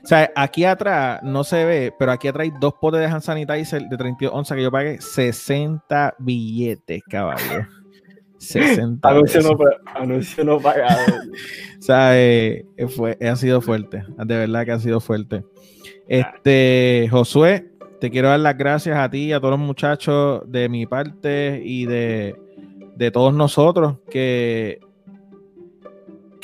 O 0.06 0.08
sea, 0.08 0.30
aquí 0.36 0.64
atrás 0.64 1.20
no 1.24 1.42
se 1.42 1.64
ve, 1.64 1.92
pero 1.98 2.12
aquí 2.12 2.28
atrás 2.28 2.44
hay 2.44 2.52
dos 2.60 2.74
potes 2.74 3.00
de 3.00 3.06
hand 3.06 3.22
sanitizer 3.22 3.82
de 3.88 3.96
32 3.96 4.32
onzas 4.32 4.54
que 4.56 4.62
yo 4.62 4.70
pagué 4.70 5.00
60 5.00 6.14
billetes, 6.20 7.02
caballo. 7.10 7.66
60 8.38 9.08
anuncio, 9.08 9.40
no, 9.42 9.58
anuncio 9.96 10.44
no 10.44 10.60
pagado. 10.60 11.00
o 11.78 11.82
sea, 11.82 12.10
eh, 12.12 12.64
fue, 12.94 13.18
ha 13.20 13.34
sido 13.34 13.60
fuerte. 13.60 14.04
De 14.16 14.36
verdad 14.36 14.64
que 14.64 14.70
ha 14.70 14.78
sido 14.78 15.00
fuerte. 15.00 15.44
Este, 16.06 17.08
Josué, 17.10 17.72
te 18.00 18.08
quiero 18.08 18.28
dar 18.28 18.38
las 18.38 18.56
gracias 18.56 18.96
a 18.96 19.10
ti 19.10 19.24
y 19.24 19.32
a 19.32 19.40
todos 19.40 19.58
los 19.58 19.66
muchachos 19.66 20.42
de 20.46 20.68
mi 20.68 20.86
parte 20.86 21.60
y 21.64 21.84
de, 21.84 22.36
de 22.94 23.10
todos 23.10 23.34
nosotros 23.34 23.96
que 24.08 24.78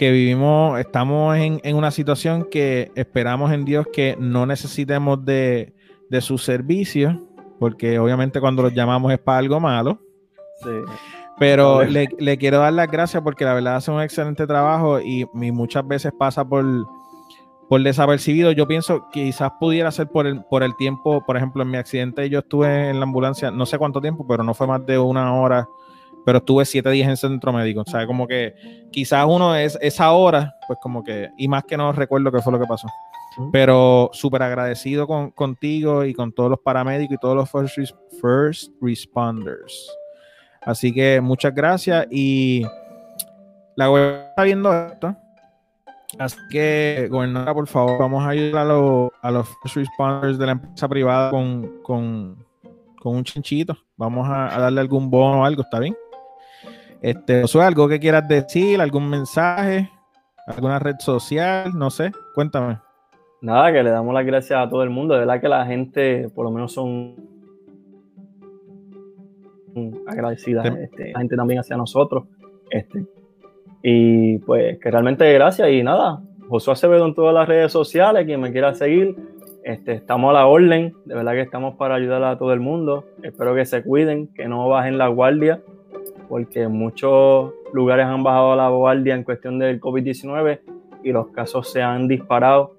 que 0.03 0.11
vivimos, 0.11 0.81
estamos 0.81 1.37
en, 1.37 1.77
una 1.77 1.93
situación 1.93 2.49
que 2.51 2.91
esperamos 2.97 3.53
en 3.53 3.65
Dios 3.65 3.87
que 3.93 4.17
no 4.19 4.47
necesitemos 4.47 5.25
de, 5.25 5.75
de 6.11 6.21
sus 6.21 6.43
servicios, 6.43 7.15
porque 7.61 8.01
obviamente 8.01 8.41
cuando 8.41 8.65
los 8.65 8.75
llamamos 8.75 9.13
es 9.13 9.21
para 9.21 9.39
algo 9.39 9.61
malo. 9.61 10.01
Pero 11.39 11.85
le, 11.85 12.37
quiero 12.37 12.59
dar 12.59 12.73
las 12.73 12.91
gracias 12.91 13.23
porque 13.23 13.45
la 13.45 13.55
verdad 13.55 13.77
hace 13.77 13.93
un 13.93 14.03
excelente 14.03 14.45
trabajo 14.45 14.99
y, 14.99 15.25
muchas 15.35 15.87
veces 15.87 16.11
pasa 16.19 16.45
por, 16.45 16.65
por 17.69 17.81
desapercibido. 17.81 18.51
Yo 18.51 18.67
pienso 18.67 19.07
que 19.13 19.23
quizás 19.23 19.53
pudiera 19.61 19.93
ser 19.93 20.09
por 20.09 20.27
el, 20.27 20.43
por 20.43 20.65
el 20.65 20.75
tiempo, 20.75 21.25
por 21.25 21.37
ejemplo, 21.37 21.63
en 21.63 21.71
mi 21.71 21.77
accidente 21.77 22.29
yo 22.29 22.41
estuve 22.41 22.91
en 22.91 22.99
la 22.99 23.05
ambulancia, 23.05 23.53
no 23.53 23.67
sé 23.67 23.79
cuánto 23.79 24.01
tiempo, 24.01 24.27
pero 24.27 24.43
no 24.43 24.53
fue 24.53 24.67
más 24.67 24.85
de 24.85 24.99
una 24.99 25.33
hora, 25.33 25.69
pero 26.25 26.39
estuve 26.39 26.65
siete 26.65 26.91
días 26.91 27.09
en 27.09 27.17
centro 27.17 27.53
médico. 27.53 27.83
O 27.87 27.91
sea, 27.91 28.07
como 28.07 28.27
que 28.27 28.55
quizás 28.91 29.27
uno 29.29 29.55
es 29.57 29.79
esa 29.81 30.13
hora, 30.13 30.55
pues 30.67 30.79
como 30.83 31.03
que, 31.03 31.31
y 31.37 31.49
más 31.49 31.65
que 31.65 31.77
no 31.77 31.93
recuerdo 31.93 32.31
qué 32.31 32.41
fue 32.41 32.53
lo 32.53 32.61
que 32.61 32.67
pasó. 32.67 32.89
Pero 33.51 34.11
súper 34.13 34.43
agradecido 34.43 35.07
con, 35.07 35.31
contigo 35.31 36.05
y 36.05 36.13
con 36.13 36.33
todos 36.33 36.51
los 36.51 36.61
paramédicos 36.61 37.15
y 37.15 37.19
todos 37.19 37.35
los 37.35 37.51
first, 37.51 37.95
first 38.21 38.73
responders. 38.81 39.91
Así 40.61 40.93
que 40.93 41.21
muchas 41.21 41.55
gracias 41.55 42.07
y 42.11 42.63
la 43.75 43.87
gobernadora 43.87 44.29
está 44.29 44.43
viendo 44.45 44.73
esto. 44.73 45.17
Así 46.19 46.37
que, 46.51 47.09
gobernadora, 47.11 47.55
por 47.55 47.67
favor, 47.67 47.99
vamos 47.99 48.23
a 48.23 48.29
ayudar 48.29 48.67
a, 48.67 49.31
los, 49.31 49.49
first 49.63 49.77
responders 49.77 50.39
de 50.39 50.47
la 50.47 50.53
empresa 50.53 50.89
privada 50.89 51.31
con, 51.31 52.45
un 53.05 53.25
chinchito. 53.25 53.77
Vamos 53.97 54.29
a, 54.29 54.59
darle 54.59 54.81
algún 54.81 55.11
bono 55.11 55.41
o 55.41 55.45
algo, 55.45 55.63
¿está 55.63 55.79
bien? 55.79 55.97
Este, 57.03 57.43
o 57.43 57.61
algo 57.61 57.89
que 57.89 57.99
quieras 57.99 58.29
decir, 58.29 58.81
algún 58.81 59.11
mensaje, 59.11 59.91
alguna 60.47 60.79
red 60.79 60.95
social, 61.01 61.73
no 61.75 61.91
sé, 61.91 62.13
cuéntame. 62.35 62.79
Nada, 63.41 63.73
que 63.73 63.83
le 63.83 63.91
damos 63.91 64.15
las 64.15 64.25
gracias 64.25 64.65
a 64.65 64.71
todo 64.71 64.85
el 64.85 64.91
mundo. 64.91 65.15
De 65.15 65.21
verdad 65.21 65.41
que 65.41 65.49
la 65.49 65.67
gente, 65.67 66.29
por 66.33 66.45
lo 66.45 66.53
menos, 66.53 66.73
son 66.73 67.17
agradecidas. 70.07 70.65
Este, 70.79 71.11
la 71.13 71.19
gente 71.19 71.35
también 71.35 71.59
hacia 71.59 71.77
nosotros. 71.77 72.25
Este, 72.71 73.05
y 73.83 74.39
pues 74.39 74.79
que 74.79 74.91
realmente 74.91 75.31
gracias 75.33 75.69
y 75.71 75.83
nada. 75.83 76.23
Josué 76.49 76.75
Acevedo 76.75 77.05
en 77.05 77.15
todas 77.15 77.35
las 77.35 77.49
redes 77.49 77.73
sociales, 77.73 78.27
quien 78.27 78.41
me 78.41 78.53
quiera 78.53 78.75
seguir, 78.75 79.17
este, 79.65 79.95
estamos 79.95 80.31
a 80.31 80.35
la 80.35 80.47
orden, 80.47 80.95
de 81.05 81.15
verdad 81.15 81.33
que 81.33 81.41
estamos 81.41 81.77
para 81.77 81.95
ayudar 81.95 82.23
a 82.25 82.39
todo 82.39 82.53
el 82.53 82.61
mundo. 82.61 83.07
Espero 83.23 83.55
que 83.55 83.65
se 83.65 83.83
cuiden, 83.83 84.29
que 84.35 84.47
no 84.47 84.69
bajen 84.69 84.99
la 84.99 85.09
guardia, 85.09 85.63
porque 86.33 86.67
muchos 86.67 87.53
lugares 87.75 88.07
han 88.07 88.23
bajado 88.23 88.57
la 88.57 88.71
guardia 88.71 89.15
en 89.15 89.23
cuestión 89.23 89.59
del 89.59 89.79
COVID-19 89.79 90.61
y 91.05 91.13
los 91.13 91.27
casos 91.27 91.71
se 91.71 91.83
han 91.83 92.09
disparado 92.09 92.75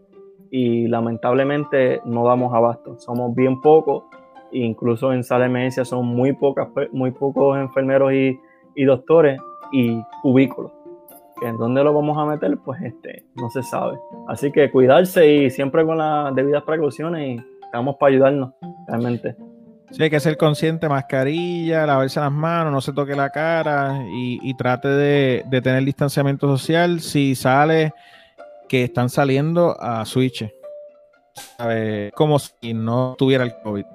y 0.49 0.87
lamentablemente 0.87 2.01
no 2.03 2.25
damos 2.25 2.51
abasto. 2.51 2.97
Somos 2.97 3.35
bien 3.35 3.61
pocos, 3.61 4.05
incluso 4.51 5.13
en 5.13 5.23
sala 5.23 5.43
de 5.43 5.51
emergencia 5.51 5.85
son 5.85 6.07
muy, 6.07 6.33
pocas, 6.33 6.67
muy 6.93 7.11
pocos 7.11 7.55
enfermeros 7.59 8.11
y, 8.11 8.39
doctores 8.85 9.39
y 9.71 10.01
cubículos. 10.23 10.71
¿En 11.43 11.55
dónde 11.57 11.83
lo 11.83 11.93
vamos 11.93 12.17
a 12.17 12.25
meter? 12.25 12.57
Pues 12.57 12.81
este, 12.81 13.23
no 13.35 13.51
se 13.51 13.61
sabe. 13.61 13.99
Así 14.27 14.51
que 14.51 14.71
cuidarse 14.71 15.31
y 15.31 15.51
siempre 15.51 15.85
con 15.85 15.99
las 15.99 16.33
debidas 16.33 16.63
precauciones 16.63 17.37
y 17.37 17.45
estamos 17.65 17.97
para 17.97 18.13
ayudarnos 18.13 18.53
realmente. 18.87 19.35
Sí, 19.93 20.01
hay 20.01 20.09
que 20.09 20.19
ser 20.19 20.37
consciente, 20.37 20.89
mascarilla, 20.89 21.85
lavarse 21.85 22.19
las 22.19 22.31
manos, 22.31 22.73
no 22.73 22.81
se 22.81 22.93
toque 22.93 23.15
la 23.15 23.29
cara 23.29 24.03
y, 24.11 24.53
trate 24.55 24.87
de, 24.87 25.43
de, 25.47 25.61
tener 25.61 25.85
distanciamiento 25.85 26.47
social. 26.47 26.99
Si 26.99 27.35
sale 27.35 27.93
que 28.67 28.85
están 28.85 29.07
saliendo 29.07 29.79
a 29.79 30.03
Switch. 30.03 30.51
Como 32.15 32.39
si 32.39 32.73
no 32.73 33.15
tuviera 33.19 33.43
el 33.43 33.53
COVID. 33.63 33.85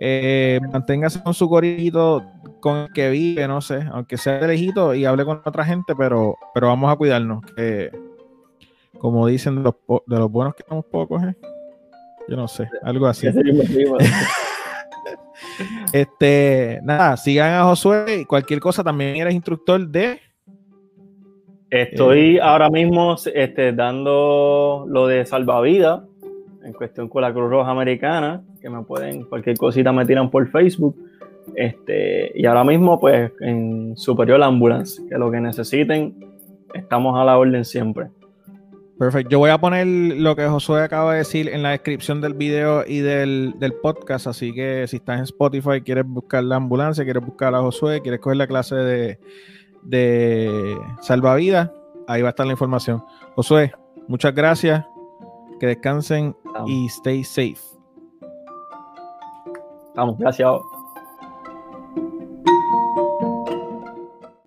Eh, 0.00 0.60
manténgase 0.70 1.22
con 1.22 1.32
su 1.32 1.48
corito 1.48 2.22
con 2.60 2.76
el 2.76 2.92
que 2.92 3.10
vive, 3.10 3.48
no 3.48 3.60
sé, 3.60 3.86
aunque 3.90 4.16
sea 4.16 4.34
de 4.38 4.46
lejito 4.46 4.94
y 4.94 5.04
hable 5.04 5.24
con 5.24 5.40
otra 5.44 5.64
gente, 5.64 5.94
pero, 5.96 6.36
pero 6.52 6.68
vamos 6.68 6.92
a 6.92 6.96
cuidarnos. 6.96 7.42
Que, 7.56 7.90
como 8.98 9.26
dicen 9.26 9.56
de 9.56 9.62
los, 9.62 9.74
de 10.06 10.18
los 10.18 10.30
buenos 10.30 10.54
que 10.54 10.64
somos 10.68 10.84
pocos, 10.84 11.22
¿eh? 11.22 11.34
yo 12.28 12.36
no 12.36 12.46
sé, 12.48 12.68
algo 12.82 13.06
así. 13.06 13.28
este, 15.92 16.80
nada, 16.82 17.16
sigan 17.16 17.54
a 17.54 17.64
Josué 17.64 18.20
y 18.20 18.24
cualquier 18.24 18.60
cosa 18.60 18.82
también 18.82 19.16
eres 19.16 19.34
instructor 19.34 19.86
de 19.88 20.20
Estoy 21.70 22.36
eh, 22.36 22.40
ahora 22.40 22.70
mismo 22.70 23.16
este, 23.34 23.72
dando 23.72 24.86
lo 24.88 25.06
de 25.06 25.26
salvavidas 25.26 26.00
en 26.64 26.72
cuestión 26.72 27.08
con 27.08 27.22
la 27.22 27.32
Cruz 27.32 27.50
Roja 27.50 27.70
Americana, 27.70 28.42
que 28.60 28.70
me 28.70 28.82
pueden, 28.82 29.24
cualquier 29.24 29.56
cosita 29.56 29.92
me 29.92 30.06
tiran 30.06 30.30
por 30.30 30.48
Facebook. 30.50 30.96
Este, 31.54 32.32
y 32.34 32.44
ahora 32.46 32.64
mismo, 32.64 32.98
pues, 33.00 33.32
en 33.40 33.96
Superior 33.96 34.42
Ambulance, 34.42 35.02
que 35.08 35.16
lo 35.16 35.30
que 35.30 35.40
necesiten, 35.40 36.14
estamos 36.74 37.18
a 37.18 37.24
la 37.24 37.38
orden 37.38 37.64
siempre. 37.64 38.08
Perfecto. 38.98 39.30
Yo 39.30 39.38
voy 39.38 39.50
a 39.50 39.58
poner 39.58 39.86
lo 39.86 40.34
que 40.34 40.48
Josué 40.48 40.82
acaba 40.82 41.12
de 41.12 41.18
decir 41.18 41.48
en 41.48 41.62
la 41.62 41.70
descripción 41.70 42.20
del 42.20 42.34
video 42.34 42.84
y 42.84 42.98
del, 42.98 43.54
podcast. 43.80 44.26
Así 44.26 44.52
que 44.52 44.86
si 44.88 44.96
estás 44.96 45.18
en 45.18 45.24
Spotify, 45.24 45.80
quieres 45.82 46.04
buscar 46.04 46.42
la 46.42 46.56
ambulancia, 46.56 47.04
quieres 47.04 47.24
buscar 47.24 47.54
a 47.54 47.60
Josué, 47.60 48.02
quieres 48.02 48.20
coger 48.20 48.38
la 48.38 48.48
clase 48.48 48.74
de, 48.74 49.20
de 49.82 50.76
salvavidas, 51.00 51.70
ahí 52.08 52.22
va 52.22 52.28
a 52.28 52.30
estar 52.30 52.44
la 52.44 52.52
información. 52.52 53.04
Josué, 53.36 53.72
muchas 54.08 54.34
gracias. 54.34 54.84
Que 55.60 55.66
descansen 55.66 56.36
y 56.66 56.86
stay 56.86 57.22
safe. 57.22 57.58
Vamos, 59.94 60.18
gracias. 60.18 60.48